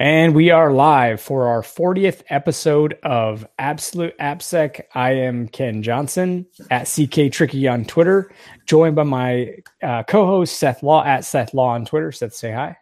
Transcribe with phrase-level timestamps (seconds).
[0.00, 4.82] And we are live for our 40th episode of Absolute AppSec.
[4.94, 8.30] I am Ken Johnson at CK Tricky on Twitter,
[8.64, 12.12] joined by my uh, co host Seth Law at Seth Law on Twitter.
[12.12, 12.76] Seth, say hi.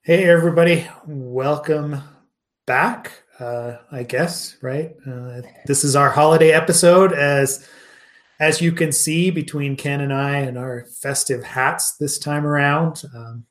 [0.00, 0.88] Hey, everybody.
[1.06, 2.00] Welcome
[2.64, 4.94] back, uh, I guess, right?
[5.06, 7.12] Uh, this is our holiday episode.
[7.12, 7.68] As
[8.40, 13.02] as you can see between Ken and I and our festive hats this time around,
[13.14, 13.44] um,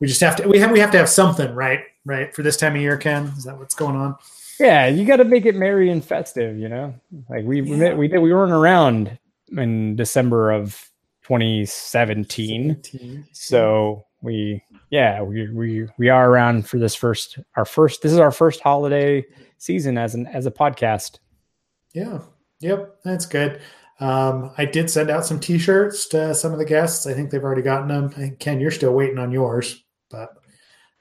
[0.00, 1.80] we just have to we have we have to have something, right?
[2.04, 2.34] right?
[2.34, 4.16] For this time of year, Ken, is that what's going on?
[4.60, 6.94] Yeah, you got to make it merry and festive, you know.
[7.28, 7.94] Like we yeah.
[7.94, 9.18] we did, we weren't around
[9.56, 10.90] in December of
[11.24, 13.26] 2017, 17.
[13.32, 18.18] so we yeah we we we are around for this first our first this is
[18.18, 19.24] our first holiday
[19.58, 21.18] season as an as a podcast.
[21.94, 22.20] Yeah,
[22.60, 23.60] yep, that's good.
[24.00, 27.06] Um, I did send out some T-shirts to some of the guests.
[27.06, 28.36] I think they've already gotten them.
[28.40, 30.30] Ken, you're still waiting on yours, but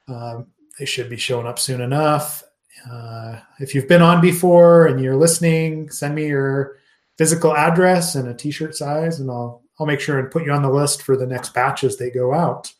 [0.07, 0.47] um,
[0.79, 2.43] they should be showing up soon enough.
[2.89, 6.77] Uh, if you've been on before and you're listening, send me your
[7.17, 10.61] physical address and a t-shirt size, and I'll I'll make sure and put you on
[10.61, 12.71] the list for the next batch as they go out.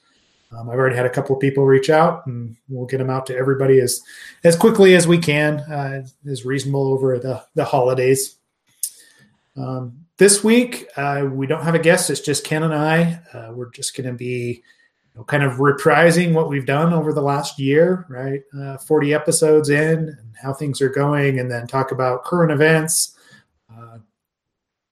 [0.52, 3.26] Um, I've already had a couple of people reach out, and we'll get them out
[3.28, 4.02] to everybody as
[4.44, 8.36] as quickly as we can, uh, as reasonable over the the holidays.
[9.56, 13.22] Um, this week uh, we don't have a guest; it's just Ken and I.
[13.34, 14.64] Uh, we're just going to be
[15.16, 18.42] know, kind of reprising what we've done over the last year, right?
[18.58, 23.16] Uh, 40 episodes in and how things are going, and then talk about current events.
[23.72, 24.00] Uh,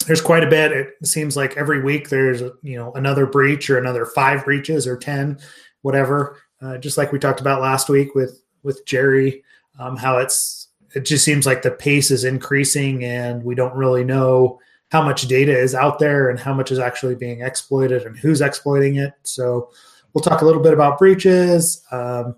[0.05, 0.71] there's quite a bit.
[0.71, 4.97] It seems like every week there's, you know, another breach or another five breaches or
[4.97, 5.39] 10,
[5.81, 6.37] whatever.
[6.61, 9.43] Uh, just like we talked about last week with, with Jerry,
[9.79, 14.03] um, how it's, it just seems like the pace is increasing and we don't really
[14.03, 14.59] know
[14.91, 18.41] how much data is out there and how much is actually being exploited and who's
[18.41, 19.13] exploiting it.
[19.23, 19.71] So,
[20.13, 21.83] We'll talk a little bit about breaches.
[21.91, 22.35] Um,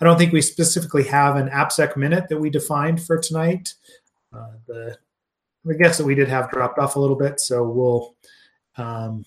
[0.00, 3.74] I don't think we specifically have an AppSec minute that we defined for tonight.
[4.32, 4.98] Uh, the
[5.64, 8.14] the guess that we did have dropped off a little bit, so we'll
[8.76, 9.24] um,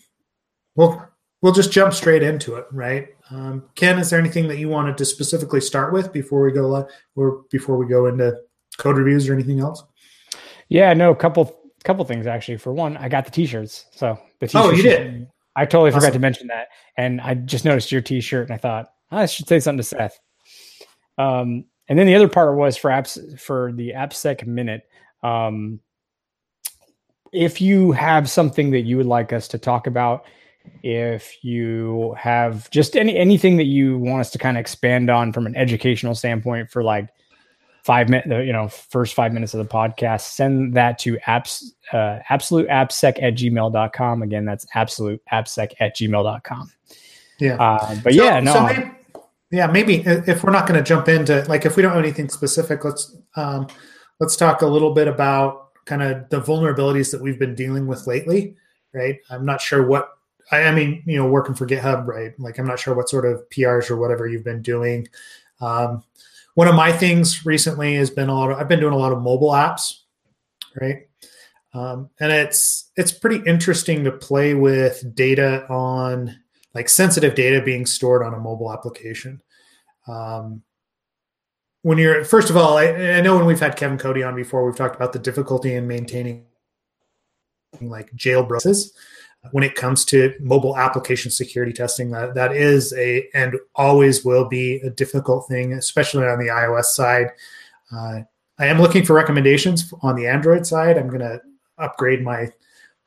[0.75, 1.05] we'll
[1.41, 3.09] we'll just jump straight into it, right?
[3.31, 6.87] Um, Ken, is there anything that you wanted to specifically start with before we go
[7.15, 8.37] or before we go into
[8.77, 9.83] code reviews or anything else?
[10.69, 12.57] Yeah, no, a couple couple things actually.
[12.57, 14.67] For one, I got the t-shirts, so the t-shirts.
[14.67, 15.27] Oh, you did.
[15.59, 16.01] I totally awesome.
[16.01, 19.25] forgot to mention that, and I just noticed your T-shirt, and I thought oh, I
[19.25, 20.19] should say something to Seth.
[21.17, 24.83] Um, and then the other part was for apps for the AppSec minute.
[25.23, 25.79] Um,
[27.33, 30.25] if you have something that you would like us to talk about,
[30.83, 35.33] if you have just any anything that you want us to kind of expand on
[35.33, 37.09] from an educational standpoint for like
[37.89, 42.19] five minutes, you know, first five minutes of the podcast, send that to apps, uh,
[42.29, 44.21] absolute appsec at gmail.com.
[44.21, 46.71] Again, that's absolute appsec at gmail.com.
[47.39, 47.55] Yeah.
[47.55, 48.53] Uh, but so, yeah, no.
[48.53, 48.91] So maybe,
[49.49, 52.29] yeah, maybe if we're not going to jump into like, if we don't have anything
[52.29, 53.65] specific, let's, um,
[54.19, 58.05] let's talk a little bit about kind of the vulnerabilities that we've been dealing with
[58.05, 58.55] lately.
[58.93, 59.17] Right.
[59.31, 60.11] I'm not sure what,
[60.51, 62.39] I, I mean, you know, working for GitHub, right?
[62.39, 65.07] Like, I'm not sure what sort of PRs or whatever you've been doing.
[65.59, 66.03] Um,
[66.59, 69.13] one of my things recently has been a lot of I've been doing a lot
[69.13, 69.93] of mobile apps,
[70.81, 71.07] right?
[71.73, 76.37] Um, and it's it's pretty interesting to play with data on
[76.75, 79.41] like sensitive data being stored on a mobile application.
[80.05, 80.61] Um,
[81.83, 84.65] when you're first of all, I, I, know when we've had Kevin Cody on before,
[84.65, 86.43] we've talked about the difficulty in maintaining
[87.79, 88.89] like jailbreaks
[89.51, 94.45] when it comes to mobile application security testing that that is a and always will
[94.45, 97.31] be a difficult thing especially on the ios side.
[97.91, 98.21] Uh,
[98.59, 100.97] i am looking for recommendations on the android side.
[100.97, 101.41] I'm going to
[101.77, 102.51] upgrade my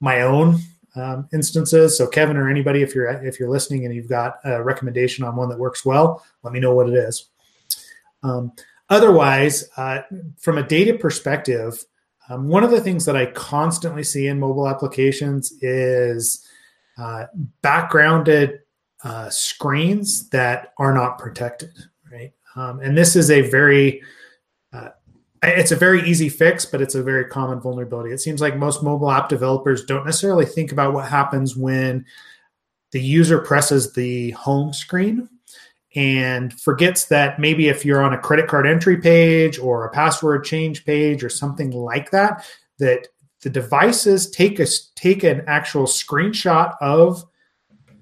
[0.00, 0.58] my own
[0.96, 1.96] um, instances.
[1.96, 5.36] So kevin or anybody if you're if you're listening and you've got a recommendation on
[5.36, 7.28] one that works well let me know what it is.
[8.22, 8.52] Um,
[8.88, 10.00] otherwise uh,
[10.38, 11.84] from a data perspective
[12.32, 16.46] um, one of the things that I constantly see in mobile applications is
[16.96, 17.26] uh,
[17.60, 18.60] backgrounded
[19.04, 21.72] uh, screens that are not protected,
[22.10, 22.32] right?
[22.56, 24.02] Um, and this is a very
[24.72, 24.90] uh,
[25.42, 28.12] it's a very easy fix, but it's a very common vulnerability.
[28.12, 32.06] It seems like most mobile app developers don't necessarily think about what happens when
[32.92, 35.28] the user presses the home screen
[35.94, 40.44] and forgets that maybe if you're on a credit card entry page or a password
[40.44, 42.46] change page or something like that,
[42.78, 43.08] that
[43.42, 47.24] the devices take a take an actual screenshot of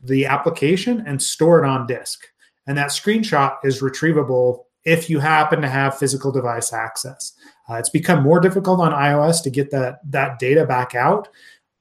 [0.02, 2.26] the application and store it on disk.
[2.66, 7.32] And that screenshot is retrievable if you happen to have physical device access.
[7.68, 11.28] Uh, it's become more difficult on iOS to get that that data back out.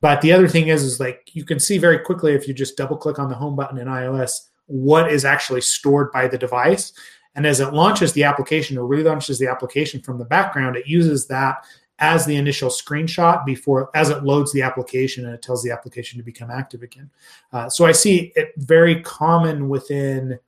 [0.01, 2.77] But the other thing is, is like you can see very quickly if you just
[2.77, 6.94] double click on the home button in iOS what is actually stored by the device.
[7.36, 11.27] And as it launches the application or relaunches the application from the background, it uses
[11.27, 11.66] that
[12.00, 16.18] as the initial screenshot before as it loads the application and it tells the application
[16.18, 17.10] to become active again.
[17.51, 20.39] Uh, so I see it very common within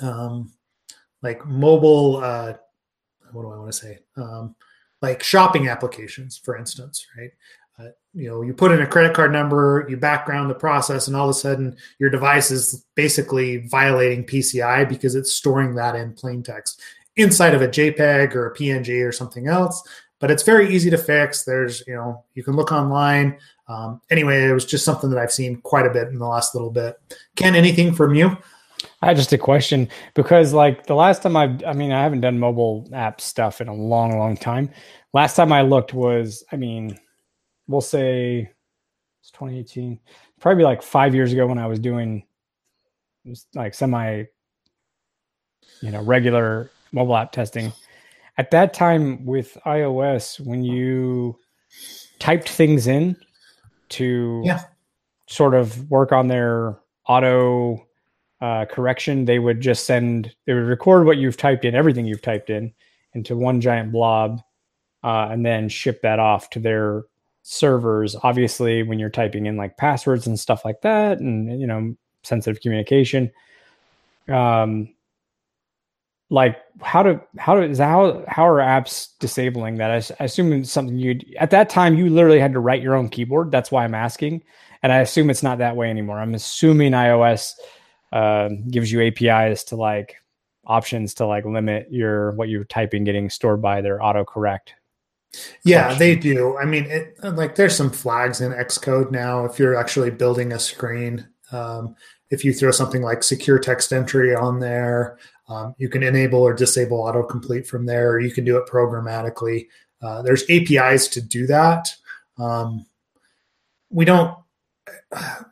[0.00, 0.50] um,
[1.22, 2.16] like mobile.
[2.16, 2.54] Uh,
[3.32, 3.98] what do I want to say?
[4.16, 4.54] Um,
[5.02, 7.30] like shopping applications, for instance, right?
[8.12, 11.26] You know, you put in a credit card number, you background the process, and all
[11.28, 16.42] of a sudden your device is basically violating PCI because it's storing that in plain
[16.42, 16.80] text
[17.16, 19.82] inside of a JPEG or a PNG or something else
[20.20, 21.44] but it's very easy to fix.
[21.44, 23.38] There's, you know, you can look online.
[23.68, 26.54] Um, anyway, it was just something that I've seen quite a bit in the last
[26.54, 26.96] little bit.
[27.36, 28.36] Ken, anything from you?
[29.02, 32.20] I had just a question because, like, the last time I've I mean, I haven't
[32.20, 34.70] done mobile app stuff in a long, long time.
[35.12, 36.98] Last time I looked was, I mean,
[37.70, 38.50] we'll say
[39.20, 39.98] it's 2018,
[40.40, 42.24] probably like five years ago when I was doing
[43.54, 44.24] like semi,
[45.80, 47.72] you know, regular mobile app testing
[48.40, 51.36] at that time with iOS, when you
[52.18, 53.14] typed things in
[53.90, 54.60] to yeah.
[55.26, 57.86] sort of work on their auto
[58.40, 62.22] uh, correction, they would just send, they would record what you've typed in, everything you've
[62.22, 62.72] typed in,
[63.12, 64.40] into one giant blob,
[65.04, 67.02] uh, and then ship that off to their
[67.42, 68.16] servers.
[68.22, 72.60] Obviously, when you're typing in like passwords and stuff like that, and you know, sensitive
[72.60, 73.30] communication,
[74.28, 74.94] um,
[76.30, 79.90] like how to how to is how how are apps disabling that?
[79.90, 82.94] I, I assume it's something you at that time you literally had to write your
[82.94, 83.50] own keyboard.
[83.50, 84.42] That's why I'm asking,
[84.82, 86.20] and I assume it's not that way anymore.
[86.20, 87.54] I'm assuming iOS
[88.12, 90.16] uh, gives you APIs to like
[90.66, 94.70] options to like limit your what you're typing getting stored by their autocorrect.
[95.64, 95.98] Yeah, function.
[95.98, 96.58] they do.
[96.58, 100.58] I mean, it, like there's some flags in Xcode now if you're actually building a
[100.58, 101.28] screen.
[101.52, 101.94] Um,
[102.30, 105.18] if you throw something like secure text entry on there,
[105.48, 109.66] um, you can enable or disable autocomplete from there, or you can do it programmatically.
[110.00, 111.92] Uh, there's APIs to do that.
[112.38, 112.86] Um,
[113.90, 114.36] we don't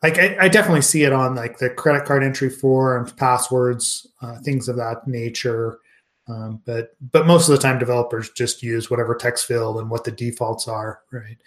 [0.02, 0.18] like.
[0.18, 4.68] I, I, definitely see it on like the credit card entry forms, passwords, uh, things
[4.68, 5.80] of that nature.
[6.28, 10.04] Um, but but most of the time, developers just use whatever text field and what
[10.04, 11.38] the defaults are, right?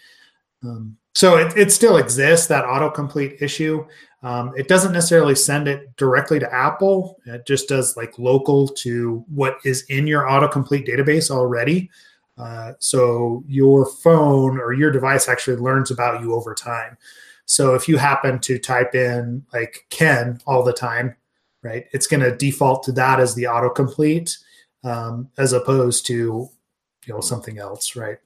[0.64, 3.86] Um, so it, it still exists that autocomplete issue.
[4.24, 7.20] Um, it doesn't necessarily send it directly to Apple.
[7.26, 11.90] It just does like local to what is in your autocomplete database already.
[12.38, 16.98] Uh, so your phone or your device actually learns about you over time.
[17.46, 21.16] So if you happen to type in like Ken all the time,
[21.64, 24.38] right, it's going to default to that as the autocomplete
[24.84, 28.18] um, as opposed to you know something else, right?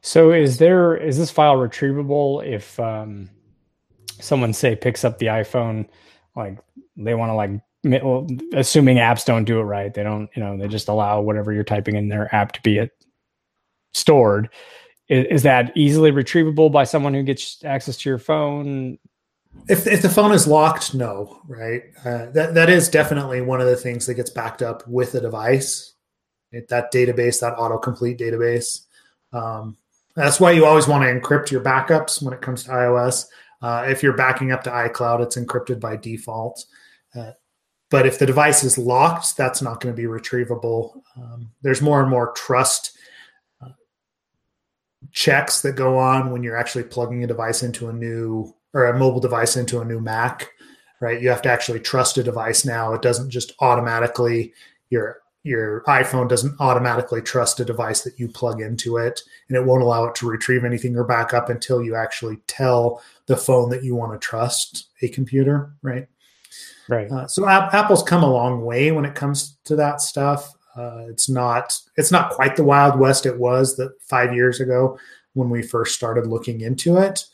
[0.00, 3.30] So is there is this file retrievable if um,
[4.20, 5.88] someone say picks up the iPhone,
[6.36, 6.58] like
[6.96, 7.50] they want to like
[8.02, 11.52] well, assuming apps don't do it right, they don't you know they just allow whatever
[11.52, 12.90] you're typing in their app to be it
[13.92, 14.48] stored.
[15.08, 18.98] Is, is that easily retrievable by someone who gets access to your phone?
[19.68, 21.84] If, if the phone is locked, no, right?
[22.04, 25.20] Uh, that that is definitely one of the things that gets backed up with the
[25.20, 25.94] device.
[26.52, 28.84] It, that database, that autocomplete database.
[29.32, 29.76] Um,
[30.14, 33.26] that's why you always want to encrypt your backups when it comes to iOS.
[33.60, 36.64] Uh, if you're backing up to iCloud, it's encrypted by default.
[37.14, 37.32] Uh,
[37.90, 41.00] but if the device is locked, that's not going to be retrievable.
[41.16, 42.96] Um, there's more and more trust
[43.62, 43.70] uh,
[45.12, 48.98] checks that go on when you're actually plugging a device into a new or a
[48.98, 50.50] mobile device into a new Mac,
[51.00, 51.22] right?
[51.22, 52.92] You have to actually trust a device now.
[52.92, 54.52] It doesn't just automatically
[54.90, 59.64] your your iPhone doesn't automatically trust a device that you plug into it, and it
[59.64, 63.68] won't allow it to retrieve anything or back up until you actually tell the phone
[63.68, 66.08] that you want to trust a computer, right?
[66.88, 67.10] Right.
[67.10, 70.54] Uh, so Apple's come a long way when it comes to that stuff.
[70.76, 74.98] Uh, it's not it's not quite the wild west it was that five years ago
[75.34, 77.26] when we first started looking into it.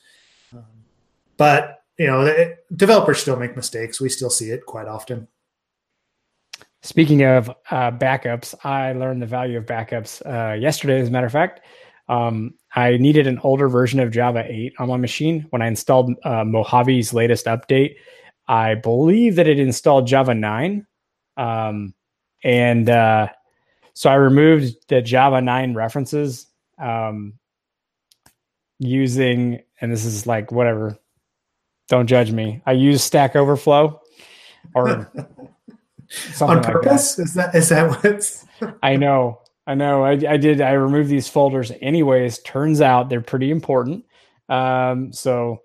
[1.40, 3.98] But you know, developers still make mistakes.
[3.98, 5.26] We still see it quite often.
[6.82, 11.00] Speaking of uh, backups, I learned the value of backups uh, yesterday.
[11.00, 11.62] As a matter of fact,
[12.10, 15.46] um, I needed an older version of Java 8 on my machine.
[15.48, 17.94] When I installed uh, Mojave's latest update,
[18.46, 20.86] I believe that it installed Java 9.
[21.38, 21.94] Um,
[22.44, 23.28] and uh,
[23.94, 27.32] so I removed the Java 9 references um,
[28.78, 30.98] using, and this is like whatever,
[31.90, 32.62] don't judge me.
[32.64, 34.00] I use Stack Overflow
[34.74, 34.88] or
[36.40, 37.18] on purpose.
[37.18, 37.28] Like that.
[37.28, 38.46] Is that is that what's?
[38.82, 40.04] I know, I know.
[40.04, 40.60] I, I did.
[40.60, 42.38] I removed these folders anyways.
[42.38, 44.04] Turns out they're pretty important.
[44.48, 45.62] Um, so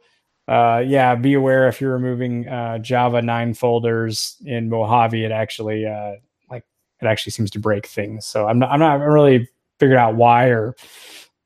[0.48, 5.86] uh, yeah, be aware if you're removing uh, Java nine folders in Mojave, it actually
[5.86, 6.14] uh,
[6.50, 6.64] like
[7.02, 8.26] it actually seems to break things.
[8.26, 9.48] So I'm not I'm not really
[9.80, 10.76] figured out why or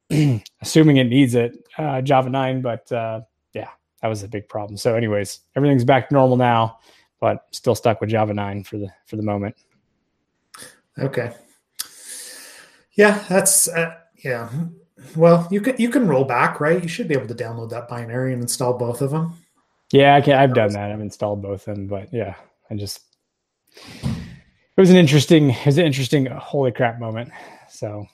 [0.62, 3.22] assuming it needs it uh, Java nine, but uh,
[4.02, 4.78] that was a big problem.
[4.78, 6.80] So, anyways, everything's back to normal now,
[7.20, 9.56] but still stuck with Java nine for the for the moment.
[10.98, 11.34] Okay.
[12.94, 14.50] Yeah, that's uh, yeah.
[15.16, 16.82] Well, you can you can roll back, right?
[16.82, 19.34] You should be able to download that binary and install both of them.
[19.92, 20.34] Yeah, I can.
[20.34, 20.92] I've done that.
[20.92, 22.36] I've installed both of them, but yeah,
[22.70, 23.02] I just
[24.80, 27.32] it was an interesting it was an interesting holy crap moment.
[27.70, 28.06] So,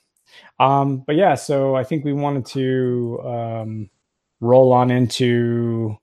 [0.60, 3.90] um, but yeah, so I think we wanted to um,
[4.40, 5.96] roll on into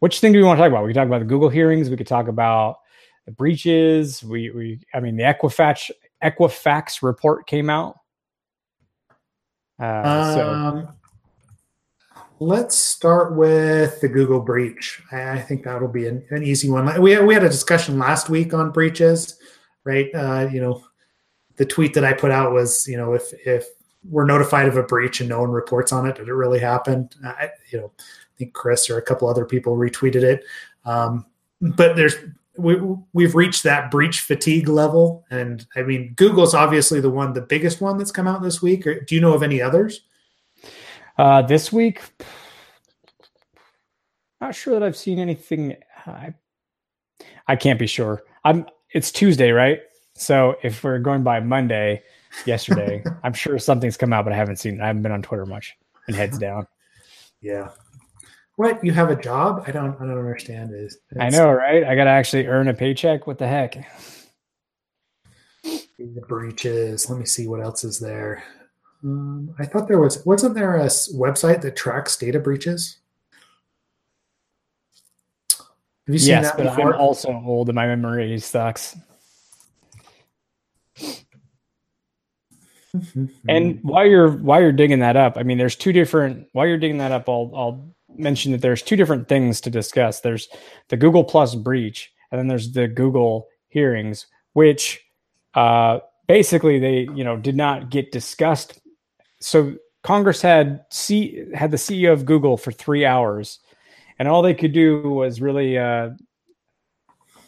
[0.00, 0.84] which thing do we want to talk about?
[0.84, 1.90] We talk about the Google hearings.
[1.90, 2.78] We could talk about
[3.26, 4.22] the breaches.
[4.24, 5.90] We we I mean the Equifax
[6.22, 7.96] Equifax report came out.
[9.78, 10.88] Uh, so um,
[12.38, 15.02] let's start with the Google breach.
[15.12, 17.00] I, I think that'll be an, an, easy one.
[17.00, 19.38] We we had a discussion last week on breaches,
[19.84, 20.08] right?
[20.14, 20.84] Uh, you know,
[21.56, 23.66] the tweet that I put out was, you know, if if
[24.08, 27.08] we're notified of a breach and no one reports on it, did it really happen?
[27.24, 30.44] I, you know, I think Chris or a couple other people retweeted it.
[30.84, 31.26] Um,
[31.60, 32.14] but there's
[32.56, 32.76] we,
[33.12, 35.24] we've reached that breach fatigue level.
[35.30, 38.86] And I mean, Google's obviously the one, the biggest one that's come out this week.
[38.86, 40.00] Or do you know of any others?
[41.18, 42.00] Uh, this week,
[44.40, 45.76] not sure that I've seen anything.
[46.06, 46.34] I,
[47.46, 48.22] I can't be sure.
[48.44, 48.66] I'm.
[48.92, 49.80] It's Tuesday, right?
[50.14, 52.02] So if we're going by Monday,
[52.46, 54.76] yesterday, I'm sure something's come out, but I haven't seen.
[54.76, 54.80] it.
[54.80, 56.66] I haven't been on Twitter much, and heads down.
[57.40, 57.70] Yeah,
[58.60, 58.84] what?
[58.84, 59.64] You have a job?
[59.66, 59.96] I don't.
[59.96, 60.74] I don't understand.
[60.74, 61.82] Is I know, right?
[61.82, 63.26] I got to actually earn a paycheck.
[63.26, 63.88] What the heck?
[65.62, 67.08] The breaches.
[67.08, 68.42] Let me see what else is there.
[69.02, 70.24] Um, I thought there was.
[70.26, 72.98] Wasn't there a website that tracks data breaches?
[76.06, 76.94] Have you seen yes, that but before?
[76.94, 78.94] I'm also old and my memory sucks.
[83.48, 86.48] And while you're while you're digging that up, I mean, there's two different.
[86.52, 90.20] While you're digging that up, I'll I'll mention that there's two different things to discuss.
[90.20, 90.48] There's
[90.88, 95.00] the Google Plus breach, and then there's the Google hearings, which
[95.54, 98.80] uh, basically they you know did not get discussed.
[99.40, 103.60] So Congress had C had the CEO of Google for three hours,
[104.18, 106.10] and all they could do was really uh,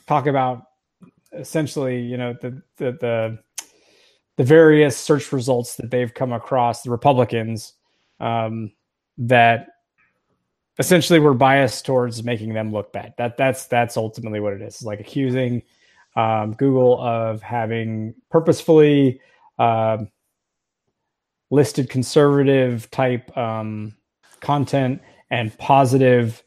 [0.06, 0.64] talk about
[1.32, 3.38] essentially you know the the the
[4.36, 7.74] the various search results that they've come across the Republicans
[8.20, 8.72] um,
[9.18, 9.68] that
[10.78, 13.14] essentially we're biased towards making them look bad.
[13.18, 14.74] That that's that's ultimately what it is.
[14.76, 15.62] It's like accusing
[16.16, 19.20] um, Google of having purposefully
[19.58, 20.10] um,
[21.50, 23.94] listed conservative type um,
[24.40, 26.42] content and positive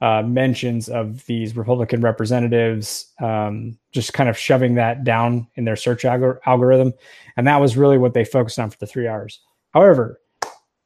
[0.00, 5.76] uh, mentions of these Republican representatives, um, just kind of shoving that down in their
[5.76, 6.92] search algor- algorithm,
[7.36, 9.40] and that was really what they focused on for the three hours.
[9.74, 10.20] However,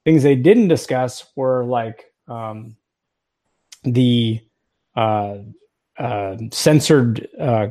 [0.05, 2.77] things they didn't discuss were like um,
[3.85, 4.41] the
[4.97, 5.39] uh,
[5.99, 7.69] uh, censored uh,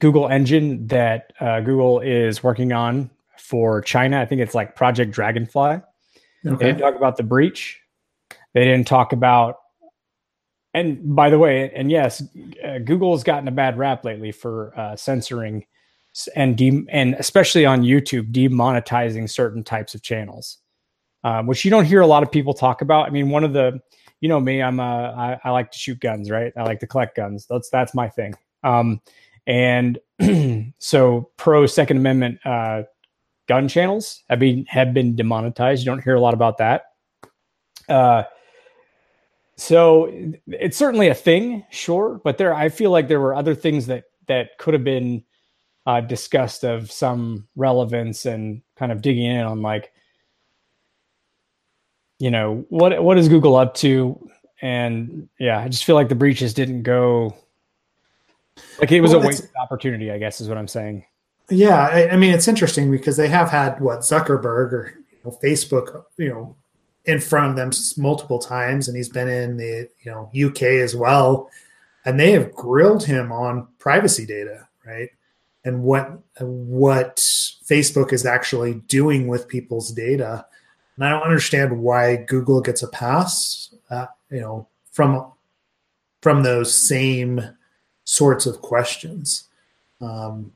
[0.00, 4.20] Google engine that uh, Google is working on for China.
[4.20, 5.80] I think it's like Project Dragonfly.
[6.46, 6.56] Okay.
[6.56, 7.80] They didn't talk about the breach.
[8.52, 9.56] They didn't talk about,
[10.74, 12.22] and by the way, and yes,
[12.64, 15.64] uh, Google has gotten a bad rap lately for uh, censoring
[16.36, 20.58] and de- and especially on YouTube, demonetizing certain types of channels
[21.24, 23.06] um, which you don't hear a lot of people talk about.
[23.06, 23.80] I mean, one of the,
[24.20, 26.52] you know me, I'm a, I, I like to shoot guns, right?
[26.56, 27.46] I like to collect guns.
[27.48, 28.34] That's that's my thing.
[28.62, 29.00] Um,
[29.46, 29.98] and
[30.78, 32.82] so pro Second Amendment uh,
[33.48, 35.84] gun channels have been have been demonetized.
[35.84, 36.84] You don't hear a lot about that.
[39.56, 40.10] So
[40.48, 44.04] it's certainly a thing, sure, but there I feel like there were other things that
[44.26, 45.22] that could have been
[45.86, 49.92] uh, discussed of some relevance and kind of digging in on like
[52.18, 54.28] you know what what is Google up to?
[54.62, 57.34] And yeah, I just feel like the breaches didn't go
[58.80, 60.10] like it was well, a wasted opportunity.
[60.10, 61.04] I guess is what I'm saying.
[61.50, 65.38] Yeah, I, I, mean it's interesting because they have had what Zuckerberg or you know,
[65.42, 66.56] Facebook, you know,
[67.06, 70.96] in front of them multiple times, and he's been in the you know UK as
[70.96, 71.50] well,
[72.04, 75.10] and they have grilled him on privacy data, right?
[75.64, 80.46] And what what Facebook is actually doing with people's data
[80.96, 85.32] and I don't understand why Google gets a pass, uh, you know, from
[86.22, 87.40] from those same
[88.04, 89.48] sorts of questions.
[90.00, 90.52] Um,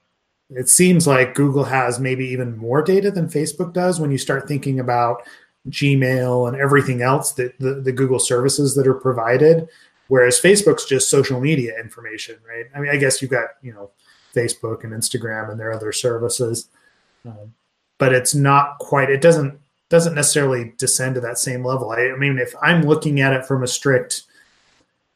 [0.51, 4.49] it seems like Google has maybe even more data than Facebook does when you start
[4.49, 5.23] thinking about
[5.69, 9.69] Gmail and everything else that the, the Google services that are provided.
[10.09, 12.65] Whereas Facebook's just social media information, right?
[12.75, 13.91] I mean, I guess you've got, you know,
[14.35, 16.69] Facebook and Instagram and their other services.
[17.27, 17.55] Um,
[17.99, 19.11] but it's not quite.
[19.11, 21.91] It doesn't doesn't necessarily descend to that same level.
[21.91, 24.23] I, I mean, if I'm looking at it from a strict,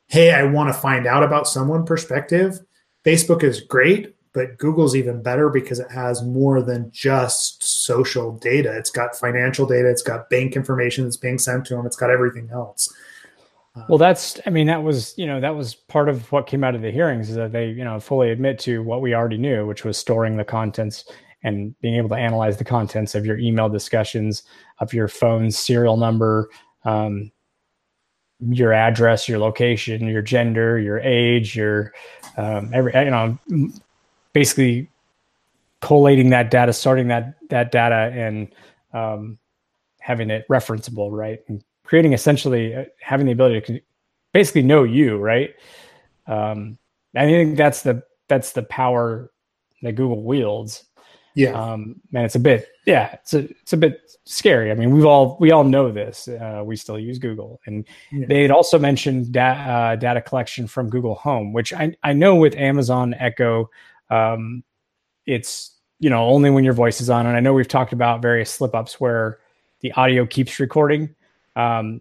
[0.08, 2.60] hey, I want to find out about someone perspective,
[3.04, 8.74] Facebook is great, but Google's even better because it has more than just social data.
[8.76, 12.10] It's got financial data, it's got bank information that's being sent to them, it's got
[12.10, 12.92] everything else.
[13.88, 16.74] Well, that's, I mean, that was, you know, that was part of what came out
[16.74, 19.66] of the hearings is that they, you know, fully admit to what we already knew,
[19.66, 21.10] which was storing the contents
[21.42, 24.42] and being able to analyze the contents of your email discussions,
[24.80, 26.50] of your phone's serial number,
[26.84, 27.32] um,
[28.50, 31.92] your address, your location, your gender, your age, your
[32.36, 33.38] um, every you know,
[34.32, 34.90] basically
[35.80, 38.48] collating that data, sorting that that data, and
[38.92, 39.38] um,
[40.00, 41.40] having it referenceable, right?
[41.48, 43.80] And creating essentially uh, having the ability to
[44.32, 45.54] basically know you, right?
[46.26, 46.78] Um,
[47.14, 49.30] I think that's the that's the power
[49.82, 50.84] that Google wields
[51.34, 51.52] yeah.
[51.52, 54.70] Um, and it's a bit, yeah, it's a, it's a bit scary.
[54.70, 56.28] I mean, we've all, we all know this.
[56.28, 58.26] Uh, we still use Google, and yeah.
[58.28, 62.36] they had also mentioned da- uh, data collection from Google Home, which I, I know
[62.36, 63.70] with Amazon Echo,
[64.12, 64.62] um,
[65.26, 67.26] it's you know only when your voice is on.
[67.26, 69.38] And I know we've talked about various slip ups where
[69.80, 71.14] the audio keeps recording.
[71.56, 72.00] Um,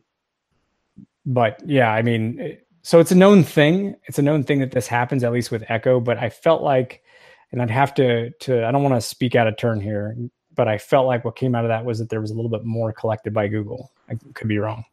[1.25, 3.96] but yeah, I mean, so it's a known thing.
[4.06, 6.00] It's a known thing that this happens at least with Echo.
[6.00, 7.03] But I felt like
[7.51, 10.15] and I'd have to to I don't want to speak out of turn here,
[10.56, 12.50] but I felt like what came out of that was that there was a little
[12.50, 13.91] bit more collected by Google.
[14.10, 14.86] I could be wrong.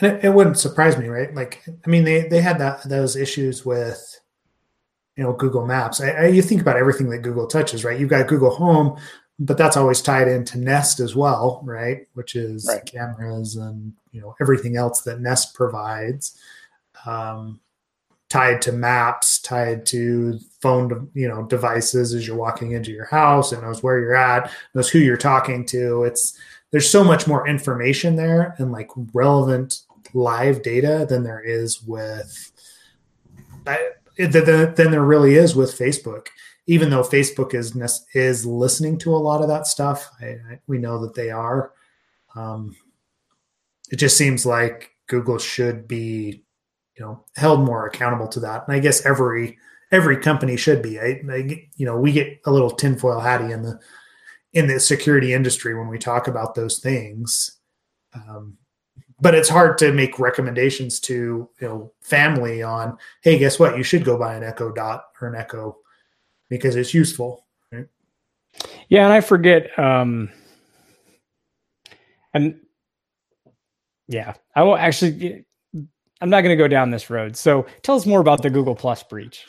[0.00, 1.32] And it, it wouldn't surprise me, right?
[1.34, 4.20] Like, I mean, they they had that those issues with
[5.22, 6.00] you know Google Maps.
[6.00, 7.98] I, I, you think about everything that Google touches, right?
[7.98, 8.98] You've got Google Home,
[9.38, 12.08] but that's always tied into Nest as well, right?
[12.14, 12.84] Which is right.
[12.84, 16.36] cameras and you know everything else that Nest provides.
[17.06, 17.60] Um,
[18.30, 23.52] tied to maps, tied to phone, you know, devices as you're walking into your house.
[23.52, 26.02] It knows where you're at, knows who you're talking to.
[26.02, 26.36] It's
[26.72, 29.82] there's so much more information there and like relevant
[30.14, 32.50] live data than there is with
[34.16, 36.28] than there really is with Facebook.
[36.66, 37.76] Even though Facebook is
[38.14, 41.72] is listening to a lot of that stuff, I, I, we know that they are.
[42.34, 42.76] Um,
[43.90, 46.44] it just seems like Google should be
[46.96, 48.66] you know held more accountable to that.
[48.66, 49.58] And I guess every
[49.90, 51.00] every company should be.
[51.00, 53.80] I, I, you know we get a little tinfoil hatty in the
[54.52, 57.58] in the security industry when we talk about those things.
[58.14, 58.58] Um,
[59.22, 63.82] but it's hard to make recommendations to you know family on hey guess what you
[63.82, 65.78] should go buy an echo dot or an echo
[66.50, 67.86] because it's useful right?
[68.88, 70.28] yeah and i forget um
[72.34, 72.60] and
[74.08, 75.46] yeah i will actually
[76.22, 77.36] I'm not going to go down this road.
[77.36, 79.44] So tell us more about the Google Plus breach.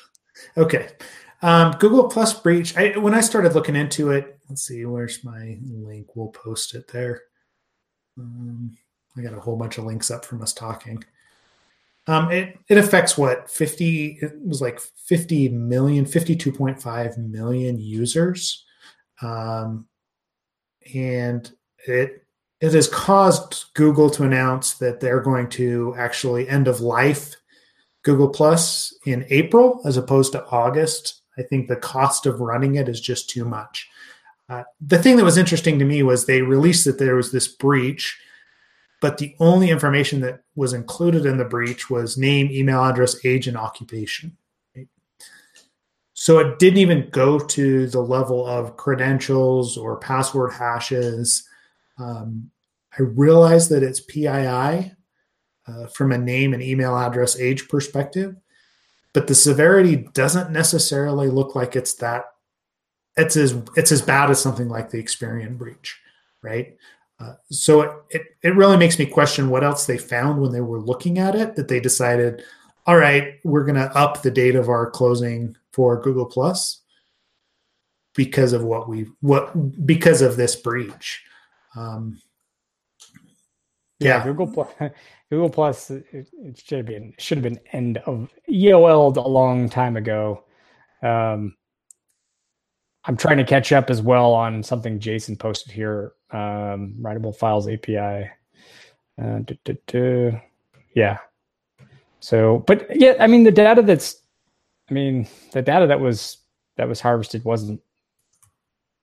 [0.57, 0.89] Okay.
[1.43, 2.75] Um, Google Plus breach.
[2.75, 6.15] I, when I started looking into it, let's see, where's my link?
[6.15, 7.21] We'll post it there.
[8.17, 8.75] Um,
[9.17, 11.03] I got a whole bunch of links up from us talking.
[12.07, 18.65] Um, it, it affects what 50, it was like 50 million, 52.5 million users.
[19.21, 19.87] Um,
[20.93, 21.49] and
[21.87, 22.23] it
[22.63, 27.35] it has caused Google to announce that they're going to actually end of life
[28.03, 31.23] Google Plus in April as opposed to August.
[31.37, 33.89] I think the cost of running it is just too much.
[34.47, 37.49] Uh, the thing that was interesting to me was they released that there was this
[37.49, 38.17] breach,
[39.03, 43.49] but the only information that was included in the breach was name, email address, age,
[43.49, 44.37] and occupation.
[46.13, 51.45] So it didn't even go to the level of credentials or password hashes.
[51.97, 52.49] Um,
[52.97, 54.93] I realize that it's PII
[55.67, 58.37] uh, from a name and email address age perspective,
[59.11, 62.23] but the severity doesn't necessarily look like it's that.
[63.17, 65.99] It's as it's as bad as something like the Experian breach,
[66.41, 66.77] right?
[67.23, 70.61] Uh, so it, it it really makes me question what else they found when they
[70.61, 72.43] were looking at it that they decided,
[72.85, 76.81] all right, we're going to up the date of our closing for Google Plus
[78.15, 81.23] because of what we what because of this breach.
[81.75, 82.21] Um,
[83.99, 84.69] yeah, yeah Google Plus.
[85.29, 89.69] Google Plus it, it, should have been should have been end of EOL'd a long
[89.69, 90.43] time ago.
[91.01, 91.55] Um,
[93.05, 96.13] I'm trying to catch up as well on something Jason posted here.
[96.33, 98.29] Um, Writable Files API.
[99.21, 100.39] Uh, duh, duh, duh.
[100.95, 101.19] Yeah.
[102.19, 104.21] So, but yeah, I mean the data that's,
[104.89, 106.37] I mean the data that was
[106.77, 107.81] that was harvested wasn't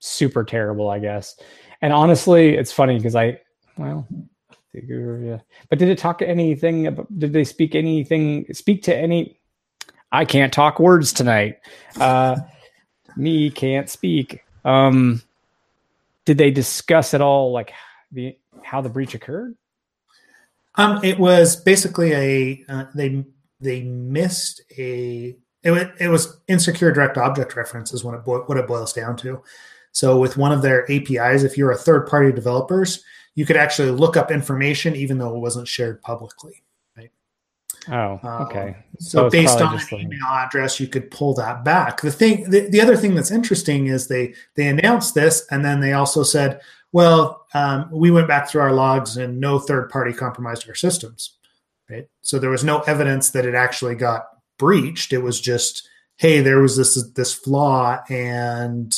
[0.01, 1.37] super terrible, I guess.
[1.83, 3.41] And honestly, it's funny because I,
[3.77, 4.07] well,
[4.73, 5.39] yeah.
[5.69, 6.87] But did it talk anything?
[6.89, 8.53] About, did they speak anything?
[8.53, 9.41] Speak to any?
[10.13, 11.59] I can't talk words tonight.
[11.99, 12.37] Uh,
[13.17, 14.43] Me can't speak.
[14.65, 15.23] Um,
[16.31, 17.73] did they discuss at all like
[18.13, 19.57] the how the breach occurred?
[20.77, 23.25] Um, it was basically a uh, they
[23.59, 28.69] they missed a it was, it was insecure direct object references when it what it
[28.69, 29.43] boils down to.
[29.91, 33.03] So with one of their APIs, if you're a third party developers,
[33.35, 36.63] you could actually look up information even though it wasn't shared publicly.
[37.89, 38.69] Oh, okay.
[38.69, 39.93] Um, so, so based on an like...
[39.93, 42.03] email address, you could pull that back.
[42.03, 45.81] The thing, the, the other thing that's interesting is they they announced this, and then
[45.81, 46.61] they also said,
[46.93, 51.39] well, um, we went back through our logs, and no third party compromised our systems.
[51.89, 52.07] Right.
[52.21, 54.27] So there was no evidence that it actually got
[54.59, 55.13] breached.
[55.13, 58.95] It was just, hey, there was this this flaw, and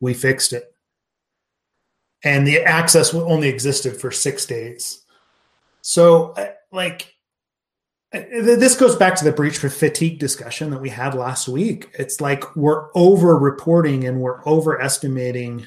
[0.00, 0.74] we fixed it.
[2.24, 5.04] And the access only existed for six days.
[5.82, 7.11] So, uh, like, uh,
[8.12, 11.90] this goes back to the breach for fatigue discussion that we had last week.
[11.98, 15.66] It's like we're over reporting and we're overestimating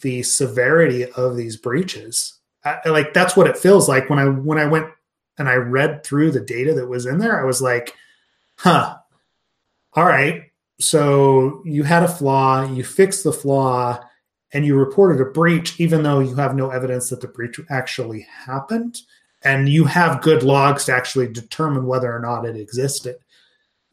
[0.00, 2.38] the severity of these breaches.
[2.64, 4.86] I, like that's what it feels like when I when I went
[5.36, 7.40] and I read through the data that was in there.
[7.40, 7.94] I was like,
[8.56, 8.96] "Huh,
[9.94, 10.44] all right,
[10.78, 14.00] so you had a flaw, you fixed the flaw,
[14.52, 18.26] and you reported a breach, even though you have no evidence that the breach actually
[18.46, 19.00] happened,
[19.44, 23.16] and you have good logs to actually determine whether or not it existed.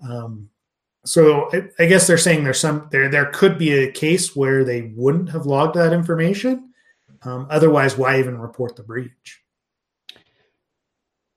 [0.08, 0.50] Um,
[1.06, 4.64] so I, I guess they're saying there's some there there could be a case where
[4.64, 6.74] they wouldn't have logged that information.
[7.24, 9.42] Um, otherwise, why even report the breach?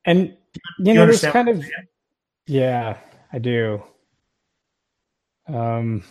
[0.05, 0.37] And
[0.79, 1.65] you, you know, there's kind of
[2.47, 2.99] yeah,
[3.33, 3.83] I do.
[5.47, 6.05] Um,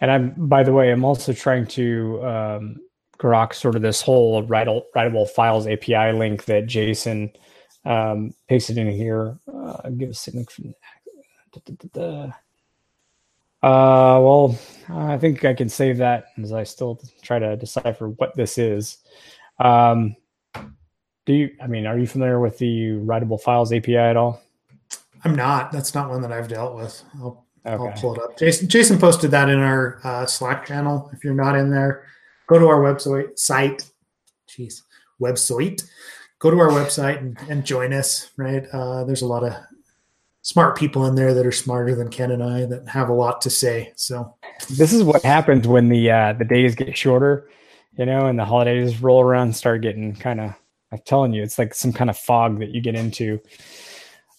[0.00, 2.80] and I'm, by the way, I'm also trying to um,
[3.18, 7.30] grok sort of this whole writable, writable files API link that Jason
[7.84, 9.38] um, pasted in here.
[9.52, 10.74] Uh, give a significant.
[13.62, 18.34] Uh, well, I think I can save that as I still try to decipher what
[18.36, 18.98] this is.
[19.58, 20.16] Um,
[21.24, 21.56] do you?
[21.60, 24.42] I mean, are you familiar with the writable files API at all?
[25.24, 25.72] I'm not.
[25.72, 27.02] That's not one that I've dealt with.
[27.16, 27.82] I'll, okay.
[27.84, 28.38] I'll pull it up.
[28.38, 31.10] Jason Jason posted that in our uh, Slack channel.
[31.12, 32.06] If you're not in there,
[32.46, 33.88] go to our website site.
[34.48, 34.82] Jeez,
[35.20, 35.88] website.
[36.38, 38.30] Go to our website and, and join us.
[38.36, 38.66] Right.
[38.72, 39.54] Uh, there's a lot of
[40.42, 43.40] smart people in there that are smarter than Ken and I that have a lot
[43.42, 43.92] to say.
[43.96, 44.34] So
[44.70, 47.48] this is what happens when the uh, the days get shorter,
[47.98, 50.54] you know, and the holidays roll around, and start getting kind of.
[50.92, 53.40] I'm telling you, it's like some kind of fog that you get into.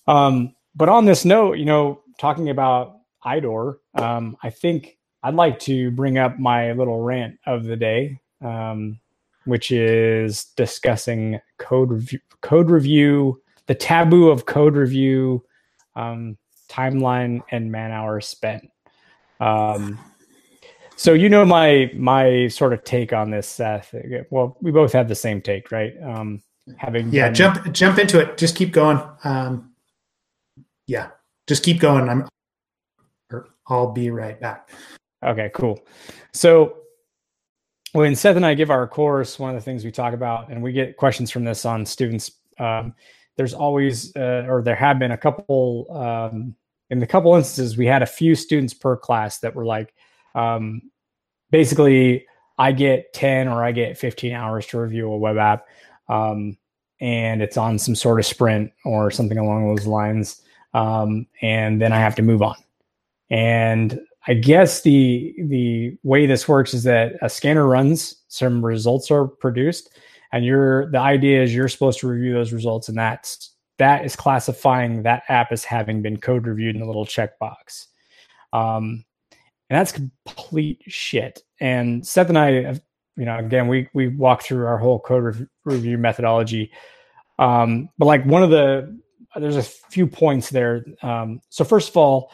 [0.07, 5.59] Um, but on this note, you know, talking about IDOR, um, I think I'd like
[5.59, 8.99] to bring up my little rant of the day, um,
[9.45, 15.43] which is discussing code review, code review, the taboo of code review,
[15.95, 16.37] um,
[16.69, 18.69] timeline, and man hours spent.
[19.39, 19.99] Um,
[20.95, 23.93] so you know my my sort of take on this, Seth.
[24.31, 25.93] Well, we both have the same take, right?
[26.03, 26.41] Um,
[26.75, 28.37] having yeah, done, jump jump into it.
[28.37, 29.01] Just keep going.
[29.23, 29.73] Um,
[30.87, 31.09] yeah,
[31.47, 32.09] just keep going.
[32.09, 32.27] I'm,
[33.67, 34.69] I'll be right back.
[35.23, 35.85] Okay, cool.
[36.33, 36.77] So
[37.93, 40.61] when Seth and I give our course, one of the things we talk about, and
[40.61, 42.93] we get questions from this on students, um,
[43.35, 46.55] there's always, uh, or there have been a couple, um,
[46.89, 49.93] in the couple instances, we had a few students per class that were like,
[50.35, 50.81] um,
[51.51, 52.25] basically,
[52.57, 55.67] I get 10 or I get 15 hours to review a web app,
[56.09, 56.57] um,
[56.99, 60.41] and it's on some sort of sprint or something along those lines
[60.73, 62.55] um, and then I have to move on.
[63.29, 69.09] And I guess the the way this works is that a scanner runs, some results
[69.09, 69.89] are produced,
[70.31, 74.15] and you're the idea is you're supposed to review those results, and that's that is
[74.15, 77.85] classifying that app as having been code reviewed in a little checkbox.
[78.53, 79.05] Um,
[79.69, 81.43] and that's complete shit.
[81.59, 82.79] And Seth and I,
[83.15, 86.71] you know, again, we we walk through our whole code re- review methodology.
[87.39, 88.99] Um, but like one of the
[89.35, 90.83] there's a few points there.
[91.01, 92.31] Um, so first of all,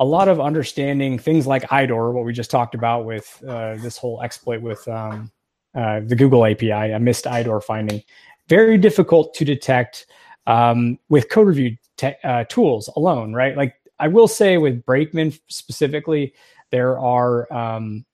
[0.00, 3.98] a lot of understanding things like IDOR, what we just talked about with uh, this
[3.98, 5.30] whole exploit with um,
[5.74, 8.02] uh, the Google API, a missed IDOR finding,
[8.48, 10.06] very difficult to detect
[10.46, 13.54] um, with code review te- uh, tools alone, right?
[13.56, 16.32] Like I will say with Brakeman specifically,
[16.70, 18.06] there are um,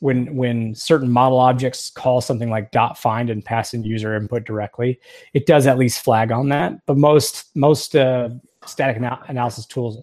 [0.00, 4.44] when when certain model objects call something like dot find and pass in user input
[4.44, 4.98] directly,
[5.34, 6.74] it does at least flag on that.
[6.86, 8.30] But most most uh,
[8.64, 10.02] static analysis tools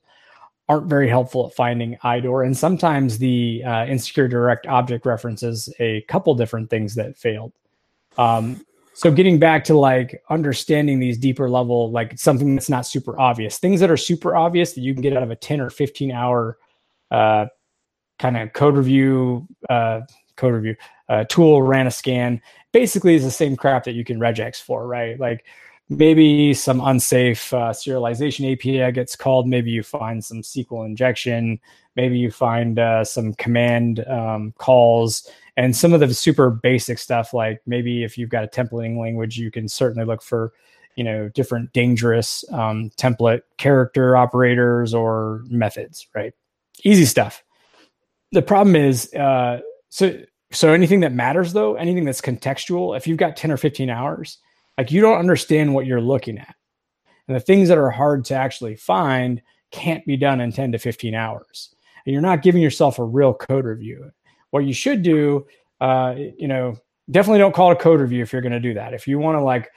[0.71, 5.99] aren't very helpful at finding IDOR, and sometimes the uh, insecure direct object references a
[6.03, 7.51] couple different things that failed.
[8.17, 13.19] Um, so getting back to like understanding these deeper level, like something that's not super
[13.19, 15.69] obvious, things that are super obvious that you can get out of a 10 or
[15.69, 16.57] 15 hour
[17.11, 17.47] uh,
[18.17, 19.99] kind of code review uh,
[20.37, 20.75] code review
[21.09, 22.41] uh, tool ran a scan.
[22.71, 25.19] Basically, is the same crap that you can regex for, right?
[25.19, 25.43] Like
[25.91, 29.45] maybe some unsafe uh, serialization API gets called.
[29.45, 31.59] Maybe you find some SQL injection.
[31.97, 37.33] Maybe you find uh, some command um, calls and some of the super basic stuff.
[37.33, 40.53] Like maybe if you've got a templating language, you can certainly look for
[40.95, 46.07] you know different dangerous um, template character operators or methods.
[46.15, 46.33] Right,
[46.83, 47.43] easy stuff.
[48.31, 50.17] The problem is, uh, so
[50.53, 52.95] so anything that matters though, anything that's contextual.
[52.95, 54.37] If you've got ten or fifteen hours
[54.77, 56.55] like you don't understand what you're looking at.
[57.27, 60.77] And the things that are hard to actually find can't be done in 10 to
[60.77, 61.73] 15 hours.
[62.05, 64.11] And you're not giving yourself a real code review.
[64.49, 65.45] What you should do,
[65.79, 66.75] uh, you know,
[67.09, 68.93] definitely don't call it a code review if you're going to do that.
[68.93, 69.69] If you want to like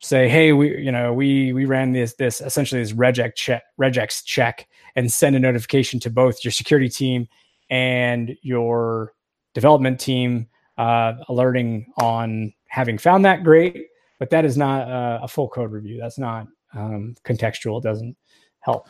[0.00, 4.24] say, hey, we, you know, we we ran this this essentially this regex check, regex
[4.24, 7.26] check and send a notification to both your security team
[7.70, 9.14] and your
[9.54, 13.86] development team, uh, alerting on having found that great
[14.18, 15.98] but that is not a, a full code review.
[16.00, 17.78] That's not um, contextual.
[17.78, 18.16] It doesn't
[18.60, 18.88] help.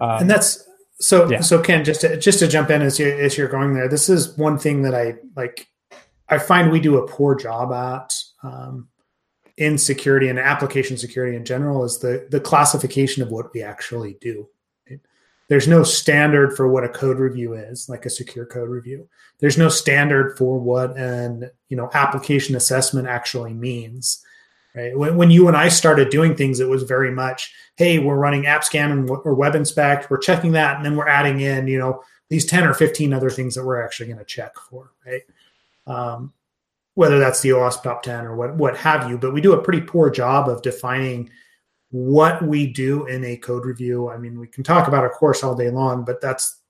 [0.00, 0.66] Um, and that's
[1.00, 1.30] so.
[1.30, 1.40] Yeah.
[1.40, 4.08] So Ken, just to, just to jump in as you as you're going there, this
[4.08, 5.68] is one thing that I like.
[6.28, 8.88] I find we do a poor job at um,
[9.56, 14.16] in security and application security in general is the the classification of what we actually
[14.20, 14.48] do.
[15.48, 19.08] There's no standard for what a code review is, like a secure code review.
[19.38, 24.22] There's no standard for what an you know application assessment actually means.
[24.78, 24.96] Right?
[24.96, 28.44] When, when you and I started doing things, it was very much, hey, we're running
[28.44, 32.46] AppScan and or WebInspect, we're checking that, and then we're adding in, you know, these
[32.46, 35.22] 10 or 15 other things that we're actually going to check for, right?
[35.88, 36.32] Um,
[36.94, 39.62] whether that's the OWASP top 10 or what, what have you, but we do a
[39.62, 41.28] pretty poor job of defining
[41.90, 44.08] what we do in a code review.
[44.08, 46.60] I mean, we can talk about a course all day long, but that's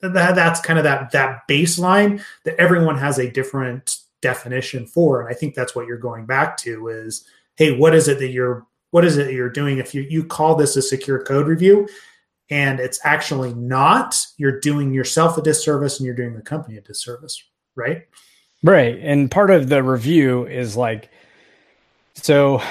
[0.00, 5.20] that, that's kind of that that baseline that everyone has a different definition for.
[5.20, 8.30] And I think that's what you're going back to is hey, what is it that
[8.30, 9.78] you're what is it you're doing?
[9.78, 11.88] If you you call this a secure code review
[12.50, 16.80] and it's actually not, you're doing yourself a disservice and you're doing the company a
[16.80, 17.42] disservice,
[17.74, 18.02] right?
[18.62, 18.98] Right.
[19.00, 21.10] And part of the review is like
[22.14, 22.62] so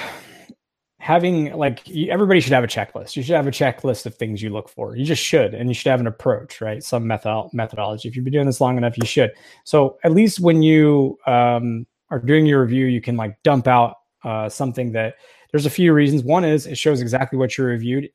[1.04, 3.14] having like everybody should have a checklist.
[3.14, 4.96] You should have a checklist of things you look for.
[4.96, 6.82] You just should, and you should have an approach, right?
[6.82, 8.08] Some method methodology.
[8.08, 9.32] If you've been doing this long enough, you should.
[9.64, 13.96] So at least when you um, are doing your review, you can like dump out
[14.24, 15.14] uh, something that
[15.50, 16.22] there's a few reasons.
[16.22, 18.10] One is it shows exactly what you reviewed,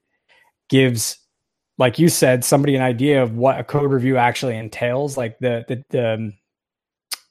[0.68, 1.18] gives,
[1.78, 5.64] like you said, somebody an idea of what a code review actually entails, like the
[5.68, 6.34] the the um,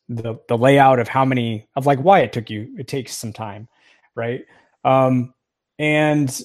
[0.09, 2.75] the, the layout of how many of like why it took you.
[2.79, 3.69] It takes some time,
[4.15, 4.45] right?
[4.85, 5.35] Um,
[5.79, 6.41] and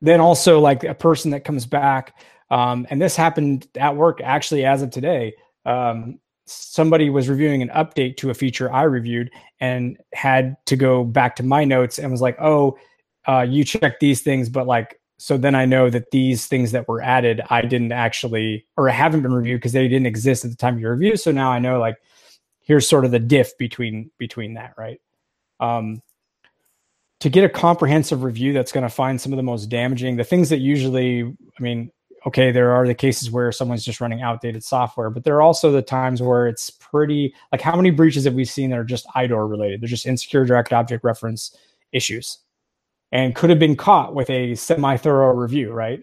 [0.00, 2.14] then also like a person that comes back,
[2.50, 5.34] um, and this happened at work actually as of today.
[5.66, 11.04] Um, somebody was reviewing an update to a feature I reviewed and had to go
[11.04, 12.78] back to my notes and was like, "Oh,
[13.28, 16.88] uh, you checked these things, but like, so then I know that these things that
[16.88, 20.56] were added, I didn't actually or haven't been reviewed because they didn't exist at the
[20.56, 21.16] time of your review.
[21.16, 21.96] So now I know like,
[22.60, 25.00] here's sort of the diff between between that, right?
[25.60, 26.02] Um,
[27.20, 30.24] to get a comprehensive review that's going to find some of the most damaging, the
[30.24, 31.90] things that usually, I mean,
[32.26, 35.72] okay, there are the cases where someone's just running outdated software, but there are also
[35.72, 39.06] the times where it's pretty like how many breaches have we seen that are just
[39.08, 39.80] IDOR related?
[39.80, 41.56] They're just insecure direct object reference
[41.92, 42.38] issues
[43.12, 46.02] and could have been caught with a semi thorough review, right?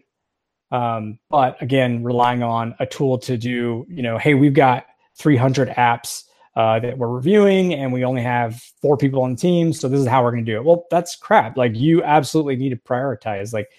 [0.71, 5.69] Um, but again, relying on a tool to do, you know, hey, we've got 300
[5.69, 6.23] apps
[6.55, 9.71] uh, that we're reviewing and we only have four people on the team.
[9.71, 10.65] So this is how we're going to do it.
[10.65, 11.55] Well, that's crap.
[11.55, 13.53] Like you absolutely need to prioritize.
[13.53, 13.69] Like,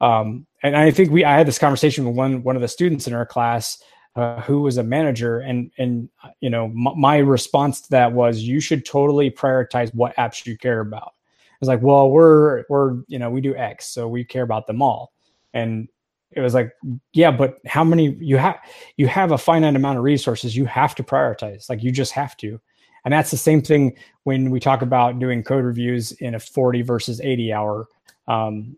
[0.00, 3.06] um, and I think we I had this conversation with one one of the students
[3.06, 3.82] in our class
[4.16, 6.08] uh, who was a manager, and and
[6.40, 10.56] you know m- my response to that was you should totally prioritize what apps you
[10.56, 11.14] care about.
[11.14, 14.66] I was like, well, we're we're you know we do X, so we care about
[14.66, 15.12] them all,
[15.54, 15.88] and
[16.32, 16.72] it was like,
[17.12, 18.58] yeah, but how many you have
[18.96, 22.36] you have a finite amount of resources, you have to prioritize, like you just have
[22.38, 22.60] to.
[23.04, 26.82] And that's the same thing when we talk about doing code reviews in a 40
[26.82, 27.86] versus 80 hour
[28.26, 28.76] um,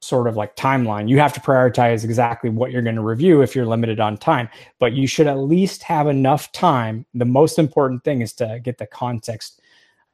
[0.00, 1.08] sort of like timeline.
[1.08, 4.48] You have to prioritize exactly what you're going to review if you're limited on time,
[4.78, 7.04] but you should at least have enough time.
[7.14, 9.60] The most important thing is to get the context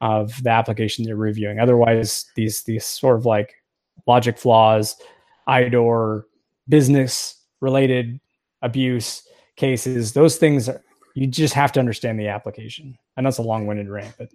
[0.00, 1.60] of the application you're reviewing.
[1.60, 3.54] Otherwise, these these sort of like
[4.06, 4.96] logic flaws,
[5.48, 6.24] IDOR,
[6.68, 8.20] business related
[8.62, 9.22] abuse
[9.56, 10.82] cases, those things are,
[11.14, 12.98] you just have to understand the application.
[13.16, 14.28] Know it's a long-winded rant, but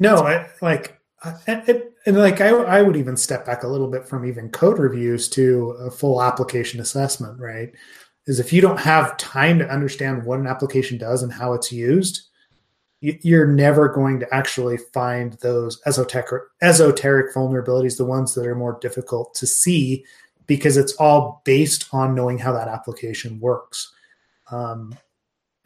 [0.00, 0.98] no, I, like
[1.46, 4.78] and, and, like I, I would even step back a little bit from even code
[4.78, 7.72] reviews to a full application assessment, right?
[8.26, 11.72] is if you don't have time to understand what an application does and how it's
[11.72, 12.28] used,
[13.00, 18.78] you're never going to actually find those esoteric esoteric vulnerabilities, the ones that are more
[18.80, 20.04] difficult to see,
[20.46, 23.92] because it's all based on knowing how that application works.
[24.52, 24.94] Um,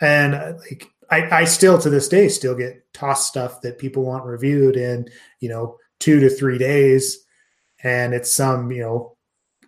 [0.01, 4.05] and uh, like I, I still to this day still get tossed stuff that people
[4.05, 5.09] want reviewed in
[5.41, 7.19] you know two to three days,
[7.83, 9.17] and it's some you know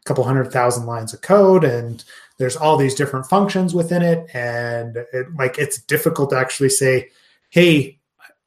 [0.04, 2.02] couple hundred thousand lines of code and
[2.38, 4.26] there's all these different functions within it.
[4.32, 7.10] And it, like it's difficult to actually say
[7.50, 7.98] hey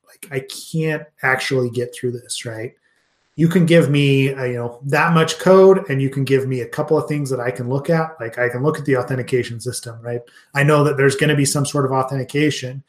[0.07, 2.73] like i can't actually get through this right
[3.41, 6.61] you can give me uh, you know that much code and you can give me
[6.61, 8.95] a couple of things that i can look at like i can look at the
[8.95, 10.21] authentication system right
[10.53, 12.83] i know that there's going to be some sort of authentication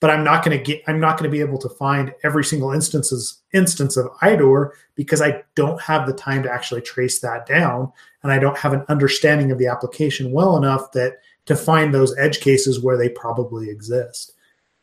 [0.00, 2.44] but I'm not going to get I'm not going to be able to find every
[2.44, 7.46] single instances instance of IDOR because I don't have the time to actually trace that
[7.46, 7.92] down
[8.22, 11.14] and I don't have an understanding of the application well enough that
[11.46, 14.32] to find those edge cases where they probably exist.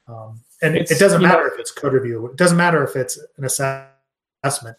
[0.08, 2.28] Um, and it doesn't matter know, if it's code review.
[2.28, 3.95] It doesn't matter if it's an assessment,